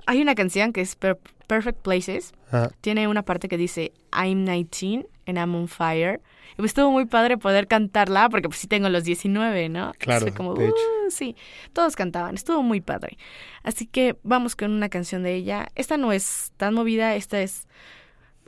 [0.07, 1.19] hay una canción que es Per-
[1.49, 2.33] Perfect Places.
[2.53, 2.71] Ajá.
[2.81, 6.21] Tiene una parte que dice I'm 19 and I'm on fire.
[6.57, 9.93] Pues estuvo muy padre poder cantarla porque pues sí tengo los 19, ¿no?
[9.99, 10.75] Claro, Fue como, de hecho.
[11.07, 11.35] "Uh", sí,
[11.73, 13.17] todos cantaban, estuvo muy padre.
[13.63, 15.69] Así que vamos con una canción de ella.
[15.75, 17.67] Esta no es tan movida, esta es...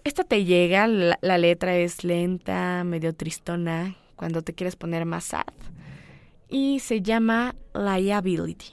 [0.05, 5.25] Esta te llega, la, la letra es lenta, medio tristona, cuando te quieres poner más
[5.25, 5.45] sad.
[6.51, 8.73] Y se llama Liability.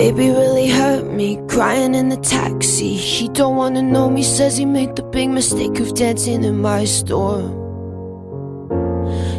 [0.00, 2.94] Baby really hurt me, crying in the taxi.
[2.94, 6.86] He don't wanna know me, says he made the big mistake of dancing in my
[6.86, 7.42] store.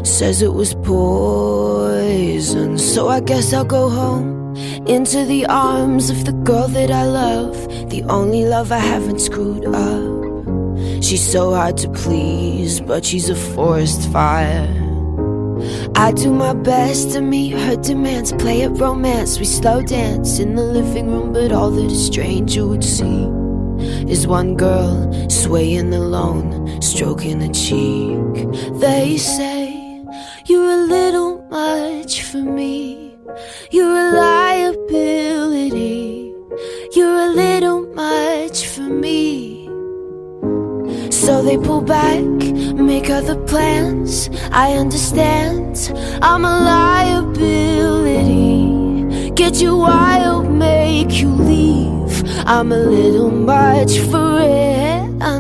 [0.06, 4.54] Says it was poison, so I guess I'll go home.
[4.86, 7.58] Into the arms of the girl that I love,
[7.90, 11.04] the only love I haven't screwed up.
[11.04, 14.81] She's so hard to please, but she's a forest fire.
[15.96, 19.40] I do my best to meet her demands, play at romance.
[19.40, 23.28] We slow dance in the living room, but all that a stranger would see
[24.12, 28.34] is one girl swaying alone, stroking a cheek.
[28.80, 30.04] They say
[30.46, 33.16] you're a little much for me,
[33.72, 35.41] you're a liability,
[41.32, 42.20] So they pull back,
[42.76, 44.30] make other plans.
[44.52, 45.90] I understand,
[46.22, 49.32] I'm a liability.
[49.32, 52.24] Get you wild, make you leave.
[52.46, 55.10] I'm a little much for it.
[55.22, 55.40] Ah,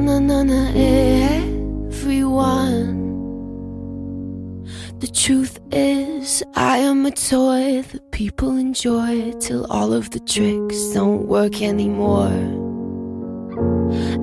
[1.89, 2.85] everyone.
[4.99, 10.93] The truth is, I am a toy that people enjoy till all of the tricks
[10.93, 12.60] don't work anymore.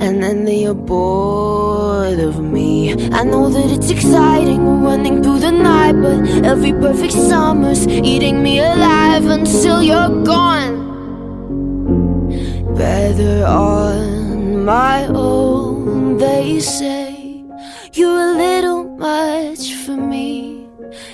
[0.00, 2.92] And then they are bored of me.
[3.12, 8.60] I know that it's exciting running through the night, but every perfect summer's eating me
[8.60, 10.86] alive until you're gone.
[12.76, 17.44] Better on my own, they say.
[17.92, 20.68] You're a little much for me.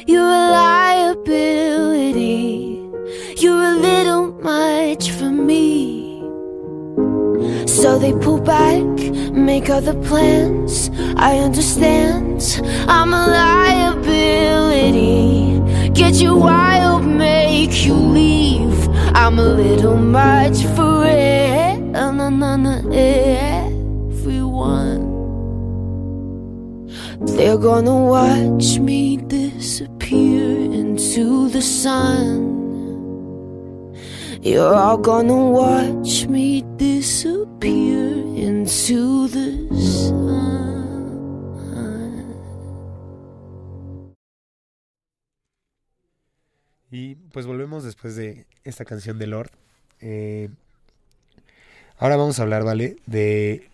[0.07, 2.35] You're a liability.
[3.39, 5.84] You're a little much for me.
[7.85, 8.81] So they pull back,
[9.31, 10.91] make other plans.
[11.17, 12.41] I understand.
[12.89, 15.11] I'm a liability.
[15.91, 18.89] Get you wild, make you leave.
[19.15, 21.79] I'm a little much for it.
[24.15, 25.03] Everyone.
[27.37, 32.64] They're gonna watch me disappear into the sun.
[34.45, 40.45] You're all gonna watch me disappear into the sun.
[46.91, 49.51] Y pues volvemos después de esta canción de Lord.
[50.03, 50.51] Eh,
[51.97, 52.97] ahora vamos a hablar, ¿vale?
[53.07, 53.71] De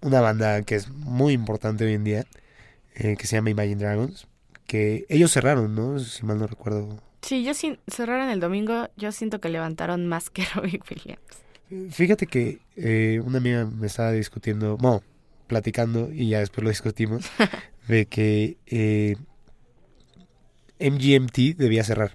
[0.00, 2.26] una banda que es muy importante hoy en día,
[2.96, 4.26] eh, que se llama Imagine Dragons.
[4.66, 6.00] Que ellos cerraron, ¿no?
[6.00, 6.98] Si mal no recuerdo.
[7.22, 11.92] Sí, yo sin cerraron el domingo, yo siento que levantaron más que Robbie Williams.
[11.94, 15.02] Fíjate que eh, una amiga me estaba discutiendo, bueno,
[15.46, 17.24] platicando, y ya después lo discutimos,
[17.88, 19.16] de que eh,
[20.80, 22.14] MGMT debía cerrar.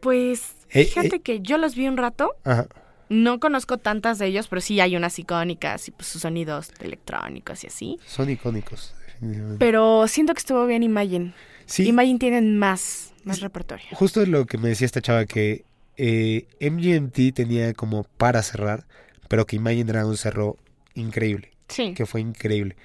[0.00, 1.20] Pues Eh, fíjate eh.
[1.20, 2.66] que yo los vi un rato, Ajá.
[3.08, 7.64] no conozco tantas de ellos, pero sí hay unas icónicas y pues sus sonidos electrónicos
[7.64, 7.98] y así.
[8.06, 9.58] Son icónicos, definitivamente.
[9.58, 11.32] Pero siento que estuvo bien Imagine.
[11.66, 13.86] Sí, Imagine tienen más, más repertorio.
[13.92, 15.64] justo es lo que me decía esta chava, que
[15.96, 18.86] eh, MGMT tenía como para cerrar,
[19.28, 20.56] pero que Imagine Dragons cerró
[20.94, 21.94] increíble, Sí.
[21.94, 22.76] que fue increíble.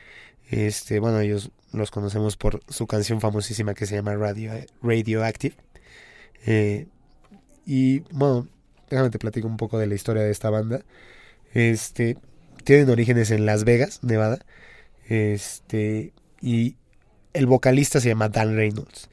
[0.49, 5.55] Este, bueno, ellos los conocemos por su canción famosísima que se llama Radio, Radioactive.
[6.45, 6.85] Eh,
[7.65, 8.47] y bueno,
[8.89, 10.83] déjame te platico un poco de la historia de esta banda.
[11.53, 12.17] Este,
[12.63, 14.39] tienen orígenes en Las Vegas, Nevada.
[15.07, 16.75] Este, y
[17.33, 19.09] el vocalista se llama Dan Reynolds.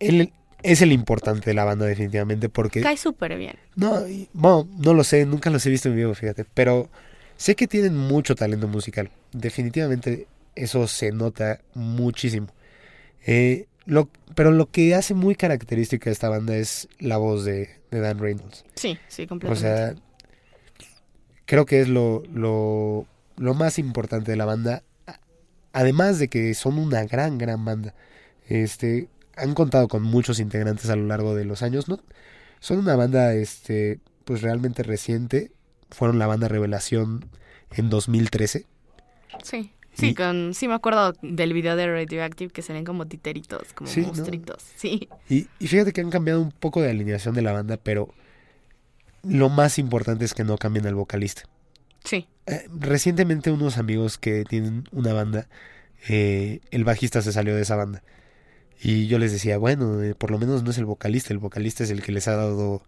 [0.00, 0.32] Él
[0.64, 3.54] es el importante de la banda definitivamente porque Cae súper bien.
[3.76, 6.88] no, y- bueno, no lo sé, nunca los he visto en vivo, fíjate, pero
[7.36, 9.10] sé que tienen mucho talento musical.
[9.32, 12.48] Definitivamente eso se nota muchísimo.
[13.26, 17.68] Eh, lo, pero lo que hace muy característica a esta banda es la voz de,
[17.90, 18.64] de Dan Reynolds.
[18.76, 19.60] Sí, sí, O completamente.
[19.60, 19.94] sea,
[21.46, 23.06] creo que es lo, lo,
[23.36, 24.82] lo más importante de la banda.
[25.72, 27.94] Además de que son una gran, gran banda.
[28.48, 32.00] Este, han contado con muchos integrantes a lo largo de los años, ¿no?
[32.60, 35.52] Son una banda, este, pues realmente reciente.
[35.90, 37.26] Fueron la banda Revelación
[37.72, 38.66] en 2013.
[39.42, 39.70] sí.
[39.96, 43.72] Sí, y- con, sí me acuerdo del video de Radioactive que se ven como titeritos,
[43.74, 44.00] como Sí.
[44.74, 45.08] Sí.
[45.28, 48.12] Y, y fíjate que han cambiado un poco de alineación de la banda, pero
[49.22, 51.42] lo más importante es que no cambien al vocalista.
[52.02, 52.26] Sí.
[52.46, 55.46] Eh, recientemente unos amigos que tienen una banda,
[56.08, 58.02] eh, el bajista se salió de esa banda.
[58.86, 61.82] Y yo les decía, bueno, eh, por lo menos no es el vocalista, el vocalista
[61.84, 62.82] es el que les ha dado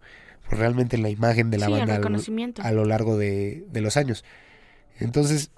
[0.47, 2.61] pues, realmente la imagen de la sí, banda a lo- reconocimiento.
[2.61, 4.23] a lo largo de, de los años.
[4.99, 5.49] Entonces,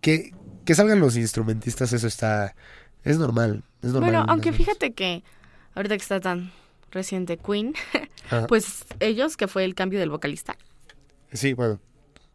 [0.00, 0.32] que,
[0.64, 2.54] que salgan los instrumentistas, eso está...
[3.02, 4.10] Es normal, es normal.
[4.12, 5.24] Bueno, aunque fíjate que
[5.74, 6.52] ahorita que está tan
[6.92, 7.74] reciente Queen,
[8.26, 8.46] Ajá.
[8.46, 10.56] pues ellos, que fue el cambio del vocalista.
[11.32, 11.80] Sí, bueno,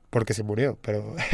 [0.10, 1.16] porque se murió, pero...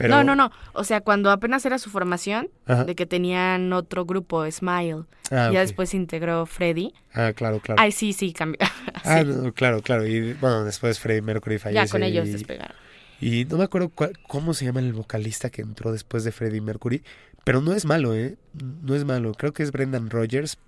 [0.00, 0.50] pero No, no, no.
[0.72, 2.84] O sea, cuando apenas era su formación, Ajá.
[2.84, 6.92] de que tenían otro grupo, Smile, Ah, ya después se integró Freddy.
[7.14, 7.80] Ah, claro, claro.
[7.80, 8.58] Ay, sí, sí, cambió.
[9.04, 10.06] Ah, no, claro, claro.
[10.06, 11.86] Y bueno, después Freddie Mercury fallece.
[11.86, 12.76] ya con ellos y, despegaron.
[13.20, 16.60] y no me acuerdo cuál- cómo se llama el vocalista que entró después de Freddie
[16.60, 17.02] Mercury,
[17.44, 18.36] pero no es malo, ¿eh?
[18.82, 19.32] No es malo.
[19.34, 20.58] Creo que es Brendan Rogers.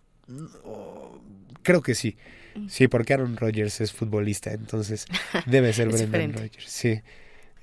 [0.65, 1.21] Oh,
[1.63, 2.17] Creo que sí.
[2.69, 5.07] Sí, porque Aaron Rodgers es futbolista, entonces
[5.47, 6.33] debe ser Brendan.
[6.35, 7.01] Rodgers, sí.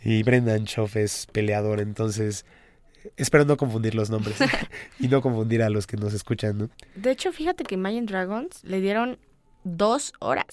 [0.03, 2.45] Y Brendan Schaff es peleador, entonces
[3.17, 4.37] espero no confundir los nombres
[4.99, 6.69] y no confundir a los que nos escuchan, ¿no?
[6.95, 9.17] De hecho, fíjate que Imagine Dragons le dieron
[9.63, 10.45] dos horas.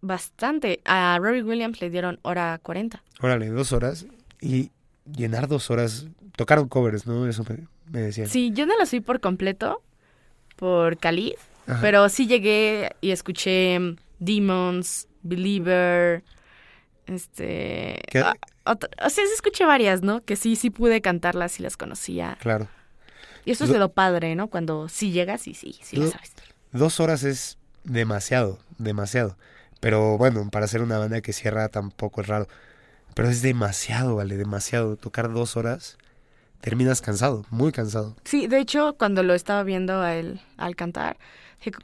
[0.00, 0.80] Bastante.
[0.84, 3.02] A Robbie Williams le dieron hora 40.
[3.20, 4.06] Órale, dos horas
[4.40, 4.70] y
[5.10, 6.06] llenar dos horas.
[6.36, 7.26] Tocaron covers, ¿no?
[7.26, 8.28] Eso me, me decían.
[8.28, 9.82] Sí, yo no los vi por completo
[10.56, 11.34] por Khalid,
[11.66, 11.78] Ajá.
[11.80, 13.78] pero sí llegué y escuché
[14.18, 16.22] Demons, Believer,
[17.06, 18.00] este...
[18.10, 18.20] ¿Qué?
[18.20, 18.34] ah,
[18.64, 20.22] otra- o sea, sí escuché varias, ¿no?
[20.22, 22.36] Que sí, sí pude cantarlas y las conocía.
[22.40, 22.68] Claro.
[23.44, 24.48] Y eso es de lo padre, ¿no?
[24.48, 26.32] Cuando sí llegas y sí, sí Lo- sabes.
[26.72, 29.36] Dos horas es demasiado, demasiado.
[29.80, 32.48] Pero bueno, para hacer una banda que cierra tampoco es raro.
[33.14, 34.96] Pero es demasiado, vale, demasiado.
[34.96, 35.98] Tocar dos horas,
[36.60, 38.16] terminas cansado, muy cansado.
[38.24, 41.18] Sí, de hecho, cuando lo estaba viendo a él al cantar,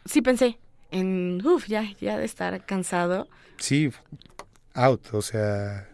[0.07, 0.59] sí pensé
[0.91, 3.29] en, uff, ya, ya de estar cansado.
[3.59, 3.93] Sí,
[4.85, 5.89] out, o sea...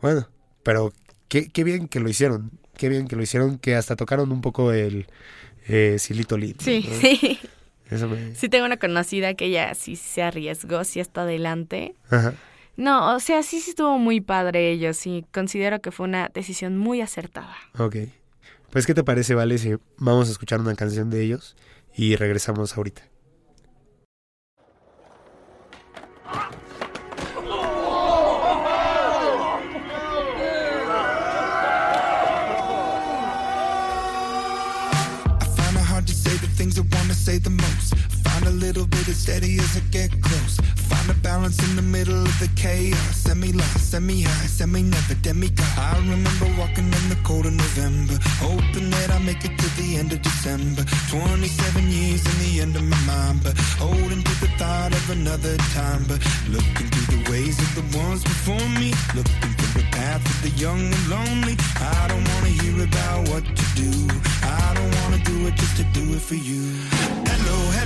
[0.00, 0.28] Bueno,
[0.62, 0.92] pero
[1.28, 2.52] qué, qué bien que lo hicieron.
[2.76, 5.06] Qué bien que lo hicieron, que hasta tocaron un poco el
[5.66, 6.60] eh, Silito Lit.
[6.60, 6.94] Sí, ¿no?
[6.94, 7.38] sí.
[7.90, 8.34] Eso me...
[8.34, 11.94] Sí tengo una conocida que ella sí se arriesgó, sí está adelante.
[12.10, 12.34] Ajá.
[12.76, 15.24] No, o sea, sí, sí estuvo muy padre ellos, sí.
[15.32, 17.56] Considero que fue una decisión muy acertada.
[17.76, 17.96] Ok.
[18.70, 21.56] Pues, ¿qué te parece, Vale, si vamos a escuchar una canción de ellos
[21.96, 23.02] y regresamos ahorita?
[38.68, 40.60] Little bit of steady as I get close.
[40.90, 43.16] Find a balance in the middle of the chaos.
[43.16, 45.64] Semi lost, semi high, semi never demigod.
[45.78, 49.96] I remember walking in the cold of November, hoping that I make it to the
[49.96, 50.84] end of December.
[51.08, 55.56] 27 years in the end of my mind, but holding to the thought of another
[55.72, 56.04] time.
[56.06, 56.20] But
[56.52, 60.52] looking through the ways of the ones before me, looking through the path of the
[60.60, 61.56] young and lonely.
[61.80, 63.92] I don't wanna hear about what to do.
[64.44, 67.17] I don't wanna do it just to do it for you.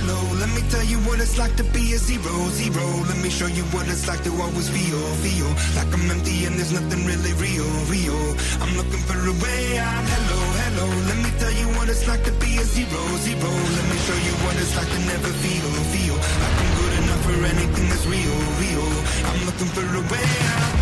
[0.03, 2.83] Hello, let me tell you what it's like to be a zero, zero.
[3.07, 5.47] Let me show you what it's like to always feel, feel
[5.79, 8.19] like I'm empty and there's nothing really real, real.
[8.59, 10.03] I'm looking for a way out.
[10.03, 13.47] Hello, hello, let me tell you what it's like to be a zero, zero.
[13.47, 17.23] Let me show you what it's like to never feel, feel like I'm good enough
[17.23, 18.87] for anything that's real, real.
[19.23, 20.75] I'm looking for a way out.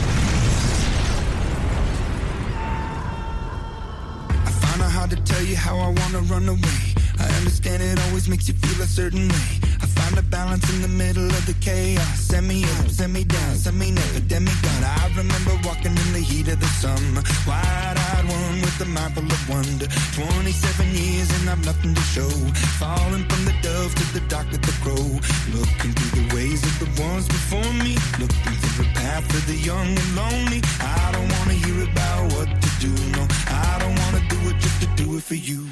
[4.50, 6.91] I find to tell you how I wanna run away.
[7.22, 9.50] I understand it always makes you feel a certain way.
[9.84, 12.20] I find a balance in the middle of the chaos.
[12.20, 14.82] Send me up, send me down, send me never demigod.
[14.84, 17.22] I remember walking in the heat of the summer.
[17.46, 19.88] Wide-eyed one with a mind full of wonder.
[20.18, 22.32] 27 years and I've nothing to show.
[22.82, 25.08] Falling from the dove to the dark of the crow.
[25.54, 27.98] Looking through the ways of the ones before me.
[28.18, 30.62] Looking through the path of the young and lonely.
[30.82, 32.94] I don't wanna hear about what to do.
[33.14, 35.70] No, I don't wanna do it just to do it for you.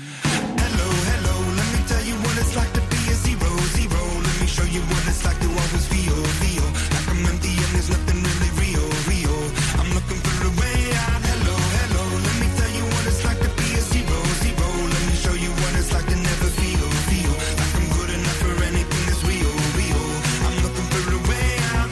[4.79, 8.51] You what it's like to always feel, feel like I'm empty and there's nothing really
[8.63, 9.39] real, real.
[9.79, 11.21] I'm looking for a way out.
[11.29, 14.67] Hello, hello, let me tell you what it's like to be a zero, zero.
[14.93, 18.39] Let me show you what it's like to never feel, feel like I'm good enough
[18.43, 20.03] for anything that's real, real.
[20.47, 21.91] I'm looking for a way out.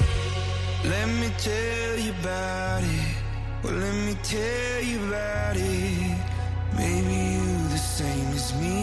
[0.93, 3.09] Let me tell you about it.
[3.63, 6.17] Well, let me tell you about it.
[6.79, 8.77] Maybe you the same as me.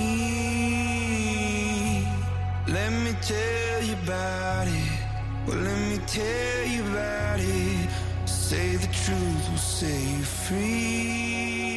[2.69, 4.99] Let me tell you about it.
[5.47, 7.91] Well, let me tell you about it.
[8.25, 11.74] Say the truth will set you free.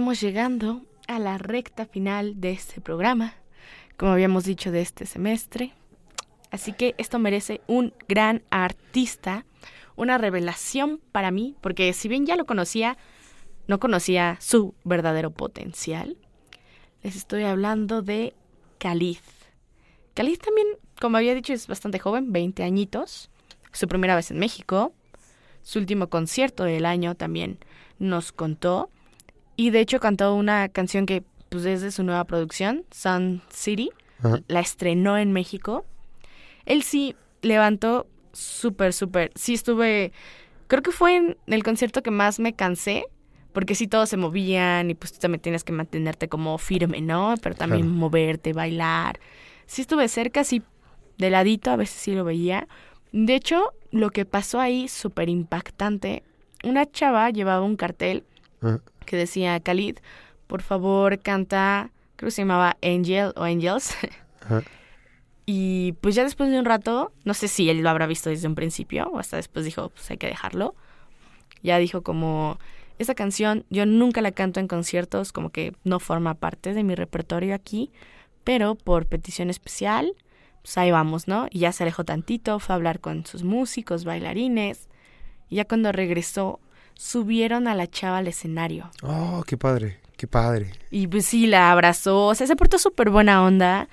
[0.00, 3.34] Estamos llegando a la recta final de este programa,
[3.98, 5.74] como habíamos dicho de este semestre.
[6.50, 9.44] Así que esto merece un gran artista,
[9.96, 12.96] una revelación para mí, porque si bien ya lo conocía,
[13.66, 16.16] no conocía su verdadero potencial.
[17.02, 18.32] Les estoy hablando de
[18.78, 19.18] Khalid.
[20.14, 20.66] Khalid también,
[20.98, 23.28] como había dicho, es bastante joven, 20 añitos.
[23.72, 24.94] Su primera vez en México.
[25.60, 27.58] Su último concierto del año también
[27.98, 28.88] nos contó.
[29.60, 33.90] Y de hecho cantó una canción que pues es de su nueva producción, Sun City.
[34.20, 34.40] Ajá.
[34.48, 35.84] La estrenó en México.
[36.64, 39.32] Él sí levantó súper, súper.
[39.34, 40.12] Sí estuve,
[40.66, 43.04] creo que fue en el concierto que más me cansé,
[43.52, 47.34] porque sí todos se movían y pues tú también tienes que mantenerte como firme, ¿no?
[47.42, 47.98] Pero también Claro.
[47.98, 49.20] moverte, bailar.
[49.66, 50.62] Sí estuve cerca, sí,
[51.18, 52.66] de ladito, a veces sí lo veía.
[53.12, 56.22] De hecho, lo que pasó ahí, súper impactante,
[56.64, 58.24] una chava llevaba un cartel.
[59.10, 59.98] Que decía, Khalid,
[60.46, 63.96] por favor, canta, creo que se llamaba Angel o Angels.
[64.40, 64.62] Ajá.
[65.52, 68.46] Y pues ya después de un rato, no sé si él lo habrá visto desde
[68.46, 70.76] un principio o hasta después dijo, pues hay que dejarlo.
[71.60, 72.60] Ya dijo como,
[73.00, 76.94] esa canción yo nunca la canto en conciertos, como que no forma parte de mi
[76.94, 77.90] repertorio aquí,
[78.44, 80.12] pero por petición especial,
[80.62, 81.48] pues ahí vamos, ¿no?
[81.50, 84.88] Y ya se alejó tantito, fue a hablar con sus músicos, bailarines,
[85.48, 86.60] y ya cuando regresó,
[87.00, 88.90] subieron a la chava al escenario.
[89.02, 90.72] Oh, qué padre, qué padre.
[90.90, 93.88] Y pues sí, la abrazó, o sea, se portó súper buena onda.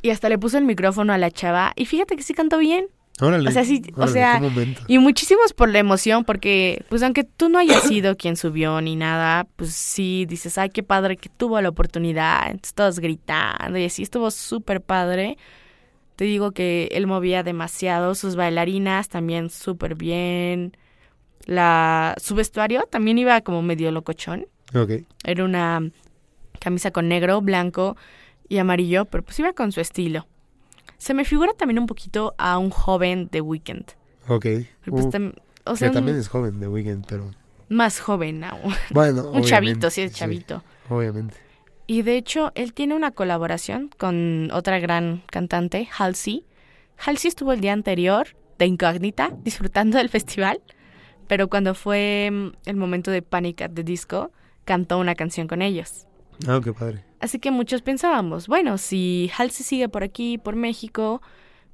[0.00, 1.72] Y hasta le puso el micrófono a la chava.
[1.76, 2.86] Y fíjate que sí cantó bien.
[3.20, 3.48] Órale.
[3.48, 4.40] O sea, sí, o sea.
[4.88, 8.96] Y muchísimos por la emoción, porque pues aunque tú no hayas sido quien subió ni
[8.96, 12.46] nada, pues sí dices, ay, qué padre que tuvo la oportunidad.
[12.46, 15.36] Entonces todos gritando y así estuvo súper padre.
[16.16, 20.72] Te digo que él movía demasiado, sus bailarinas también súper bien.
[21.46, 24.46] La, su vestuario también iba como medio locochón.
[24.74, 24.90] Ok.
[25.24, 25.90] Era una
[26.60, 27.96] camisa con negro, blanco
[28.48, 30.26] y amarillo, pero pues iba con su estilo.
[30.98, 33.84] Se me figura también un poquito a un joven de Weekend.
[34.28, 34.46] Ok.
[34.86, 35.34] Pues, Uh, tam-
[35.64, 37.30] o que sea, un- también es joven de Weekend, pero.
[37.68, 38.72] más joven aún.
[38.90, 40.62] Bueno, un chavito, sí es chavito.
[40.88, 41.36] obviamente.
[41.88, 46.44] Y de hecho, él tiene una colaboración con otra gran cantante, Halsey.
[47.04, 48.28] Halsey estuvo el día anterior
[48.58, 50.60] de incógnita, disfrutando del festival,
[51.32, 54.32] pero cuando fue mm, el momento de Panic at the Disco,
[54.66, 56.06] cantó una canción con ellos.
[56.46, 57.06] Ah, qué padre.
[57.20, 61.22] Así que muchos pensábamos, bueno, si Halsey sigue por aquí, por México,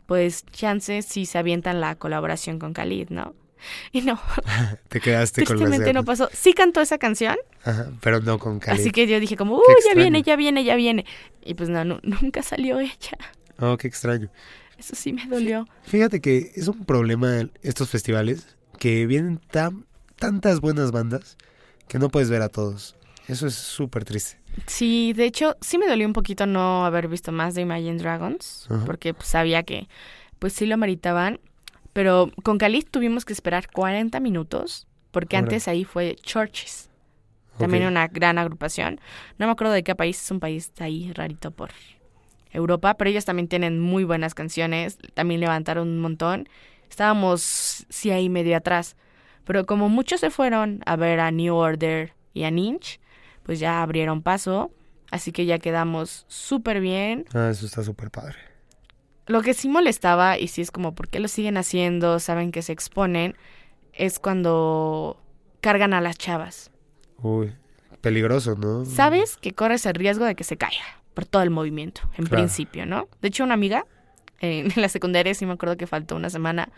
[0.06, 3.34] pues chances si se avientan la colaboración con Khalid, ¿no?
[3.90, 4.20] Y no,
[4.88, 6.28] Te quedaste con las no pasó.
[6.32, 7.34] Sí cantó esa canción,
[7.64, 8.80] Ajá, pero no con Khalid.
[8.80, 9.96] así que yo dije como, Qué ya extraño.
[10.02, 11.04] viene, ya viene, ya viene.
[11.44, 13.18] Y pues no, nu- nunca salió ella.
[13.58, 14.30] Oh, qué extraño.
[14.78, 15.66] Eso sí me dolió.
[15.82, 21.36] Fíjate que es un problema estos festivales que vienen tan, tantas buenas bandas
[21.88, 22.96] que no puedes ver a todos.
[23.26, 24.38] Eso es súper triste.
[24.66, 28.66] Sí, de hecho, sí me dolió un poquito no haber visto más de Imagine Dragons,
[28.70, 28.84] Ajá.
[28.84, 29.88] porque pues, sabía que
[30.38, 31.40] pues sí lo meritaban.
[31.92, 36.90] Pero con Khalid tuvimos que esperar 40 minutos, porque antes ahí fue Churches.
[37.56, 39.00] También una gran agrupación.
[39.36, 41.70] No me acuerdo de qué país, es un país ahí rarito por
[42.52, 46.48] Europa, pero ellos también tienen muy buenas canciones, también levantaron un montón.
[46.88, 48.96] Estábamos sí ahí medio atrás,
[49.44, 53.00] pero como muchos se fueron a ver a New Order y a Ninch,
[53.42, 54.70] pues ya abrieron paso,
[55.10, 57.24] así que ya quedamos súper bien.
[57.34, 58.36] Ah, eso está súper padre.
[59.26, 62.18] Lo que sí molestaba, y sí es como, ¿por qué lo siguen haciendo?
[62.18, 63.36] Saben que se exponen,
[63.92, 65.22] es cuando
[65.60, 66.70] cargan a las chavas.
[67.22, 67.52] Uy,
[68.00, 68.84] peligroso, ¿no?
[68.86, 70.84] Sabes que corres el riesgo de que se caiga
[71.14, 72.42] por todo el movimiento, en Claro.
[72.44, 73.08] principio, ¿no?
[73.20, 73.84] De hecho, una amiga
[74.72, 76.70] en la secundaria sí me acuerdo que faltó una semana.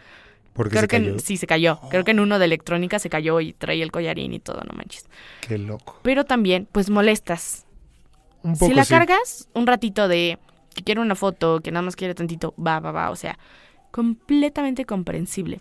[0.53, 1.19] Porque Creo se que cayó.
[1.21, 1.79] sí se cayó.
[1.91, 4.77] Creo que en uno de electrónica se cayó y traía el collarín y todo, no
[4.77, 5.07] manches.
[5.41, 6.01] Qué loco.
[6.03, 7.67] Pero también, pues molestas.
[8.43, 8.91] Un poco si la sí.
[8.91, 10.39] cargas un ratito de
[10.75, 13.39] que quiere una foto, que nada más quiere tantito, va, va, va, o sea,
[13.91, 15.61] completamente comprensible.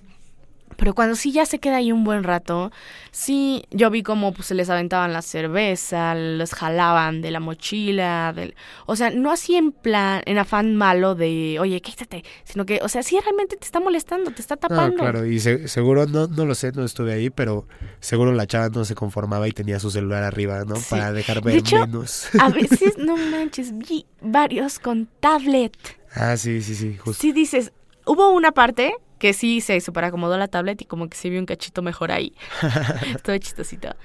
[0.78, 2.72] Pero cuando sí ya se queda ahí un buen rato,
[3.11, 8.32] sí, yo vi como pues, se les aventaban la cerveza, los jalaban de la mochila,
[8.34, 8.55] del,
[8.86, 12.88] o sea, no así en plan, en afán malo de, oye, quítate, sino que, o
[12.89, 14.97] sea, sí realmente te está molestando, te está No, tapando.
[14.97, 17.67] claro, y se- seguro, no, no lo sé, no estuve ahí, pero
[17.99, 20.76] seguro la chava no se conformaba y tenía su celular arriba, ¿no?
[20.78, 20.86] Sí.
[20.89, 22.30] Para dejar De ver hecho, menos.
[22.39, 25.76] A veces, no manches, vi varios con tablet.
[26.15, 27.20] ah, sí, sí, sí, justo.
[27.22, 27.74] Sí dices,
[28.05, 31.45] hubo una parte que sí se superacomodó la tablet y como que se vio un
[31.45, 32.34] cachito mejor ahí.
[33.24, 33.95] Todo chistosito.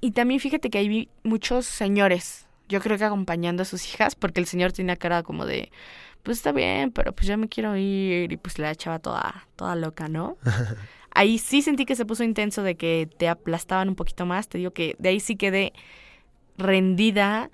[0.00, 4.14] Y también fíjate que ahí vi muchos señores, yo creo que acompañando a sus hijas,
[4.14, 5.70] porque el señor tenía cara como de,
[6.22, 9.76] pues está bien, pero pues yo me quiero ir y pues la chava toda, toda
[9.76, 10.36] loca, ¿no?
[11.12, 14.58] Ahí sí sentí que se puso intenso de que te aplastaban un poquito más, te
[14.58, 15.72] digo que de ahí sí quedé
[16.58, 17.50] rendida,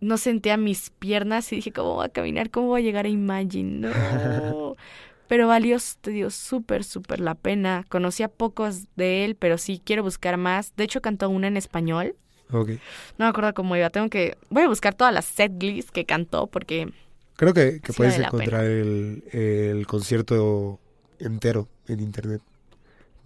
[0.00, 2.50] no sentía mis piernas y dije, ¿cómo voy a caminar?
[2.50, 3.88] ¿Cómo voy a llegar a Imagine?
[3.88, 4.74] No.
[5.28, 7.84] Pero valió, te digo, súper, súper la pena.
[7.88, 10.74] Conocía pocos de él, pero sí quiero buscar más.
[10.76, 12.14] De hecho, cantó una en español.
[12.52, 12.70] Ok.
[13.18, 13.90] No me acuerdo cómo iba.
[13.90, 14.38] Tengo que...
[14.50, 16.92] Voy a buscar todas las setlist que cantó porque...
[17.36, 20.78] Creo que, que Sí puedes vale encontrar el, el concierto
[21.18, 22.40] entero en internet.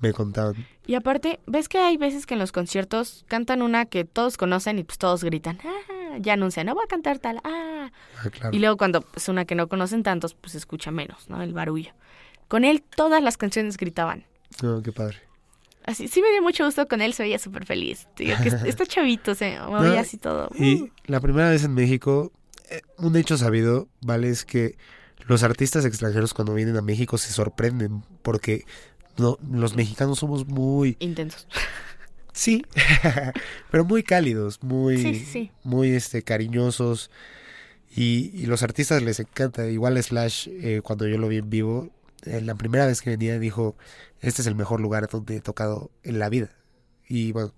[0.01, 0.66] Me contaban.
[0.86, 4.78] Y aparte, ¿ves que hay veces que en los conciertos cantan una que todos conocen
[4.78, 5.59] y pues todos gritan?
[5.62, 7.90] "Ah", ah, ya anuncia, no voy a cantar tal, ah.
[8.18, 8.56] Ah, claro.
[8.56, 11.42] Y luego cuando es una que no conocen tantos, pues escucha menos, ¿no?
[11.42, 11.92] El barullo.
[12.48, 14.24] Con él todas las canciones gritaban.
[14.62, 15.18] No, qué padre.
[15.84, 18.06] Así, sí me dio mucho gusto con él, se veía súper feliz.
[18.16, 20.50] Que está chavito, se movía No, así todo.
[20.54, 22.32] Y Uh, la primera vez en México,
[22.68, 24.28] eh, un hecho sabido, ¿vale?
[24.28, 24.76] Es que
[25.26, 28.64] los artistas extranjeros cuando vienen a México se sorprenden porque
[29.16, 31.46] no, los mexicanos somos muy, intensos.
[32.32, 32.64] Sí,
[33.70, 35.50] pero muy cálidos, muy, Sí, sí, sí.
[35.64, 37.10] muy este, cariñosos
[37.94, 39.66] y, y los artistas les encanta.
[39.68, 41.90] Igual Slash, eh, cuando yo lo vi en vivo,
[42.24, 43.76] eh, la primera vez que venía dijo,
[44.20, 46.50] este es el mejor lugar donde he tocado en la vida.
[47.08, 47.52] Y bueno,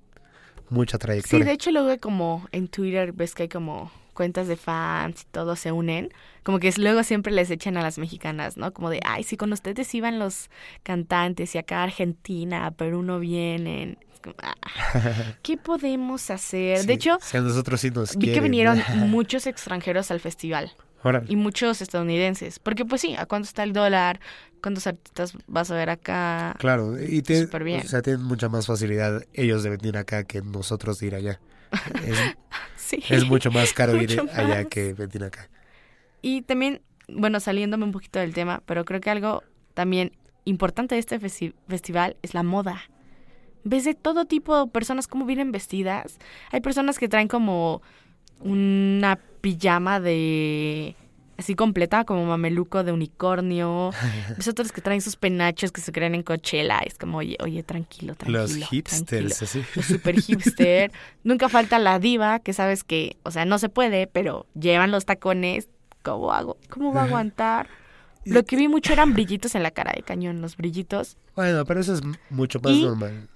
[0.70, 1.44] mucha Sí, trayectoria.
[1.44, 5.58] de hecho luego como en Twitter ves que hay como cuentas de fans y todos
[5.58, 6.10] se unen,
[6.42, 8.72] como que luego siempre les echan a las mexicanas, ¿no?
[8.72, 10.50] Como de, ay, sí, con ustedes iban los
[10.82, 13.98] cantantes y acá a Argentina, a Perú no vienen.
[14.22, 14.54] Como, "Ah,
[15.42, 16.78] ¿Qué podemos hacer?
[16.78, 20.72] Sí, de hecho, si a nosotros sí nos vi que vinieron muchos extranjeros al festival
[21.02, 21.26] Órale.
[21.28, 24.20] y muchos estadounidenses, porque pues sí, ¿a cuánto está el dólar?
[24.62, 26.54] ¿Cuántos artistas vas a ver acá?
[26.58, 27.80] Claro, y tienen, Súper bien.
[27.84, 31.40] o sea, tienen mucha más facilidad ellos de venir acá que nosotros de ir allá.
[32.06, 32.16] Es,
[32.76, 33.02] Sí.
[33.08, 35.48] es mucho más caro ir allá que venir acá.
[36.20, 39.42] Y también, bueno, saliéndome un poquito del tema, pero creo que algo
[39.74, 40.12] también
[40.44, 42.82] importante de este festi- festival es la moda.
[43.64, 46.18] Ves de todo tipo de personas cómo vienen vestidas.
[46.50, 47.82] Hay personas que traen como
[48.40, 50.96] una pijama de
[51.36, 53.90] así completa, como mameluco de unicornio.
[54.36, 56.78] Ves otros que traen sus penachos que se creen en Coachella.
[56.80, 58.40] Es como, oye, oye, tranquilo, tranquilo.
[58.40, 59.64] Los hipsters, tranquilo así.
[59.74, 60.92] los super hipster.
[61.24, 65.04] Nunca falta la diva, que sabes que, o sea, no se puede, pero llevan los
[65.04, 65.68] tacones.
[66.02, 66.56] ¿Cómo hago?
[66.68, 67.68] ¿Cómo va a aguantar?
[68.24, 71.16] Lo que vi mucho eran brillitos en la cara de cañón, los brillitos.
[71.34, 73.28] Bueno, pero eso es mucho más Y- normal.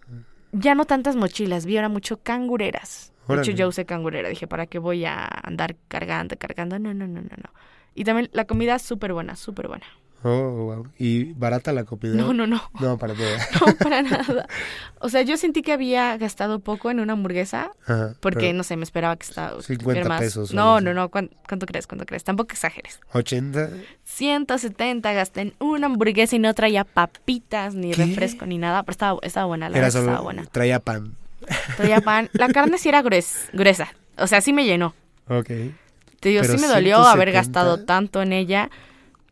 [0.53, 3.13] Ya no tantas mochilas, vi ahora mucho cangureras.
[3.29, 4.29] De hecho, yo usé cangurera.
[4.29, 6.79] Dije, ¿para qué voy a andar cargando, cargando?
[6.79, 7.51] No, no, no, no, no.
[7.95, 9.87] Y también la comida súper buena, súper buena.
[10.29, 10.87] Oh, wow.
[10.99, 12.15] ¿Y barata la comida?
[12.15, 12.61] No, no, no.
[12.81, 13.39] No, para nada.
[13.61, 14.49] No, para nada.
[14.99, 17.71] O sea, yo sentí que había gastado poco en una hamburguesa.
[17.87, 20.21] Ajá, Porque, no sé, me esperaba que estaba 50 más.
[20.21, 21.11] pesos No, no, no.
[21.11, 21.87] ¿cuán- ¿Cuánto, crees?
[21.87, 22.25] ¿Cuánto crees?
[22.25, 22.99] Tampoco exageres.
[23.13, 23.69] 80.
[24.05, 28.05] 170 gasté en una hamburguesa y no traía papitas, ni ¿Qué?
[28.07, 28.83] refresco, ni nada.
[28.83, 30.45] Pero estaba, estaba buena, la Era solo, estaba buena.
[30.47, 31.15] traía pan.
[31.77, 32.31] Traía pan.
[32.35, 33.89] La carne sí era grues- gruesa.
[34.19, 34.95] O sea, sí me llenó.
[35.29, 35.47] Ok.
[36.19, 37.33] Te digo, Pero sí me dolió haber 170.
[37.33, 38.71] gastado tanto en ella.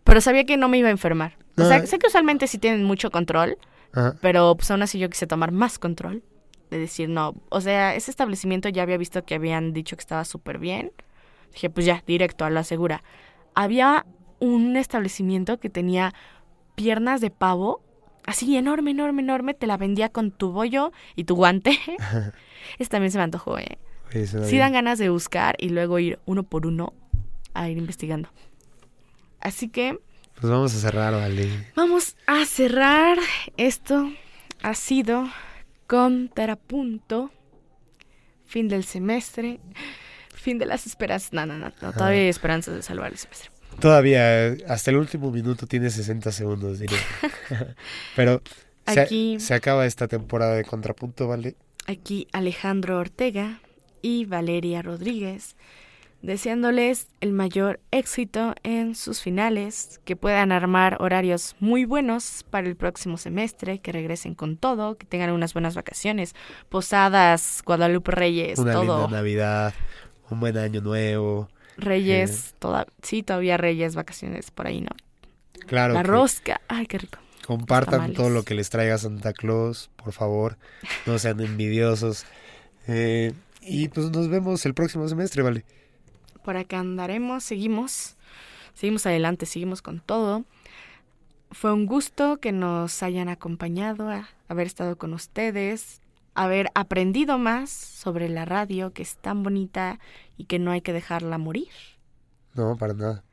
[0.04, 1.36] Pero sabía que no me iba a enfermar.
[1.56, 1.86] O sea, No.
[1.86, 3.58] sé que usualmente sí tienen mucho control.
[3.92, 4.16] Ajá.
[4.20, 6.22] Pero pues aún así yo quise tomar más control.
[6.70, 10.24] De decir, no, o sea, ese establecimiento ya había visto que habían dicho que estaba
[10.24, 10.92] súper bien.
[11.52, 13.04] Dije, pues ya, directo a la segura.
[13.54, 14.06] Había
[14.40, 16.12] un establecimiento que tenía
[16.74, 17.82] piernas de pavo,
[18.26, 19.54] así enorme, enorme, enorme.
[19.54, 21.78] Te la vendía con tu bollo y tu guante.
[22.78, 23.78] Ese también se me antojó, ¿eh?
[24.10, 24.58] Sí bien.
[24.58, 26.92] dan ganas de buscar y luego ir uno por uno
[27.52, 28.28] a ir investigando.
[29.44, 29.98] Así que
[30.40, 31.48] Pues vamos a cerrar, vale.
[31.76, 33.18] Vamos a cerrar.
[33.56, 34.10] Esto
[34.62, 35.28] ha sido
[35.86, 37.30] Contrapunto.
[38.46, 39.60] Fin del semestre.
[40.34, 41.32] Fin de las esperanzas.
[41.32, 41.72] No, no, no.
[41.80, 43.50] no, todavía hay esperanzas de salvar el semestre.
[43.80, 46.98] Todavía, hasta el último minuto tiene 60 segundos, diría.
[48.16, 48.40] Pero
[48.86, 51.56] se, Aquí- se acaba esta temporada de Contrapunto, ¿vale?
[51.86, 53.60] Aquí Alejandro Ortega
[54.00, 55.56] y Valeria Rodríguez.
[56.24, 62.76] Deseándoles el mayor éxito en sus finales, que puedan armar horarios muy buenos para el
[62.76, 66.34] próximo semestre, que regresen con todo, que tengan unas buenas vacaciones,
[66.70, 69.02] posadas, Guadalupe Reyes, Una todo.
[69.02, 69.74] linda Navidad,
[70.30, 71.50] un buen año nuevo.
[71.76, 74.92] Reyes, toda, sí, todavía Reyes, vacaciones por ahí, ¿no?
[75.66, 77.18] Claro, La rosca, ay, qué rico.
[77.46, 80.56] compartan todo lo que les traiga Santa Claus, por favor.
[81.04, 82.24] No sean envidiosos.
[82.88, 85.66] Eh, y pues nos vemos el próximo semestre, ¿vale?
[86.44, 88.16] Por acá andaremos, seguimos,
[88.74, 90.44] seguimos adelante, seguimos con todo.
[91.50, 96.02] Fue un gusto que nos hayan acompañado, a haber estado con ustedes,
[96.34, 99.98] haber aprendido más sobre la radio, que es tan bonita
[100.36, 101.68] y que no hay que dejarla morir.
[102.54, 103.24] No, para nada.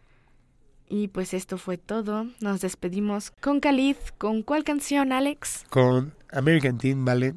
[0.88, 2.28] Y pues esto fue todo.
[2.39, 3.97] Nos despedimos con Khalid.
[4.18, 5.66] ¿Con cuál canción, Alex?
[5.70, 7.36] Con American Teen, ¿vale?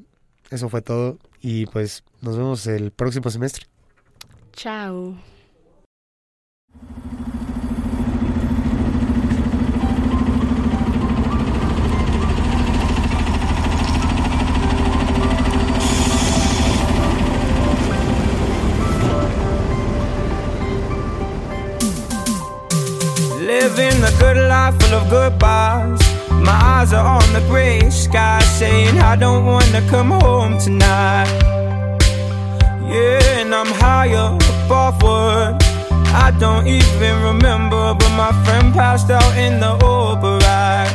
[0.51, 1.19] Eso fue todo.
[1.41, 3.67] Y pues nos vemos el próximo semestre.
[4.53, 5.17] Chao.
[6.75, 6.91] Living
[24.01, 26.01] the good life full of goodbyes.
[26.31, 31.29] My eyes are on the gray sky, saying I don't wanna come home tonight.
[32.89, 34.37] Yeah, and I'm higher
[34.71, 35.64] up work.
[36.17, 40.95] I don't even remember, but my friend passed out in the Uber ride.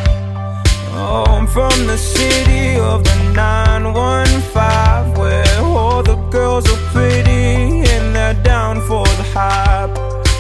[0.94, 8.16] Oh, I'm from the city of the 915, where all the girls are pretty and
[8.16, 9.98] they're down for the hype.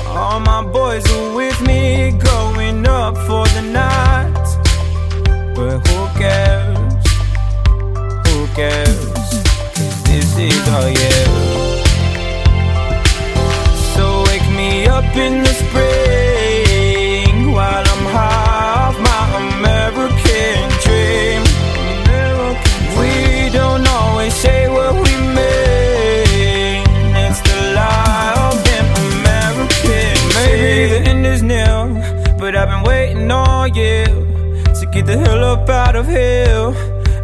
[0.07, 4.47] All my boys are with me, going up for the night.
[5.55, 7.05] But who cares?
[8.27, 9.05] Who cares?
[9.75, 11.68] 'Cause this is our year.
[14.99, 21.41] Up in the spring while I'm half my American dream.
[22.99, 23.11] We
[23.59, 26.83] don't always say what we mean.
[27.23, 30.15] It's the lie of an American.
[30.37, 31.81] Maybe the end is near,
[32.37, 34.07] but I've been waiting all year
[34.79, 36.73] to get the hell up out of here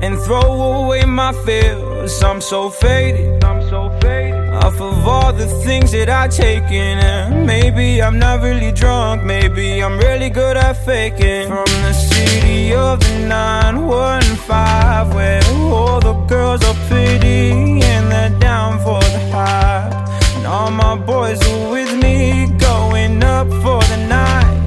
[0.01, 0.49] and throw
[0.84, 2.23] away my fears.
[2.23, 3.43] I'm so faded.
[3.43, 4.35] I'm so faded.
[4.66, 9.22] Off of all the things that I've taken, and maybe I'm not really drunk.
[9.22, 11.49] Maybe I'm really good at faking.
[11.49, 18.80] From the city of the 915, where all the girls are pretty and they're down
[18.80, 19.93] for the hype.
[20.36, 24.61] And all my boys are with me, going up for the night.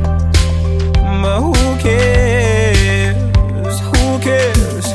[1.22, 3.80] But who cares?
[3.90, 4.86] Who cares?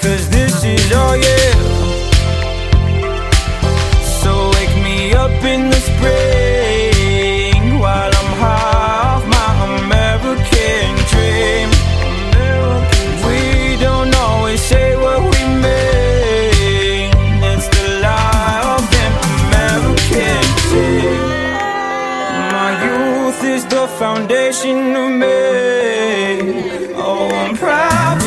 [0.00, 1.55] Cause this is all yeah.
[5.46, 11.68] In the spring while I'm half my American dream.
[13.26, 13.40] We
[13.86, 17.10] don't always say what we mean.
[17.50, 21.22] It's the lie of an American dream.
[22.56, 25.42] My youth is the foundation of me.
[26.96, 28.25] Oh, I'm proud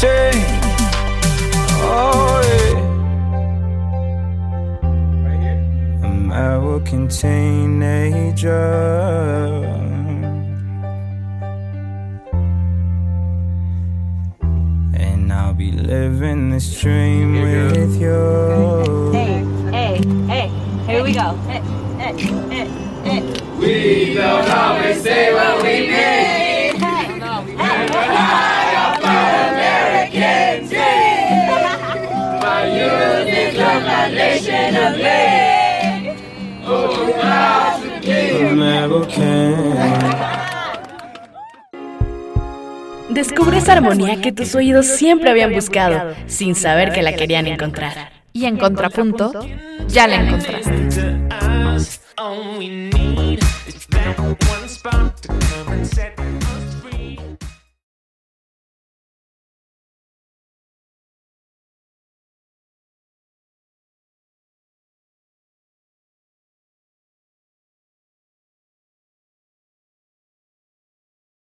[0.00, 0.46] change.
[1.82, 2.98] Oh, yeah.
[5.24, 6.32] Right here.
[6.32, 9.64] I will contain nature.
[14.94, 19.10] And I'll be living this dream Here with you.
[19.12, 20.48] Hey, hey, hey,
[20.86, 21.34] here we go.
[21.48, 21.62] Hey,
[21.98, 22.14] Hey,
[22.54, 22.68] hey,
[23.02, 23.20] hey,
[23.58, 26.37] we don't always say what we mean.
[43.08, 48.10] Descubre esa armonía que tus oídos siempre habían buscado, sin saber que la querían encontrar.
[48.32, 49.32] Y en contrapunto,
[49.88, 51.18] ya la encontraste.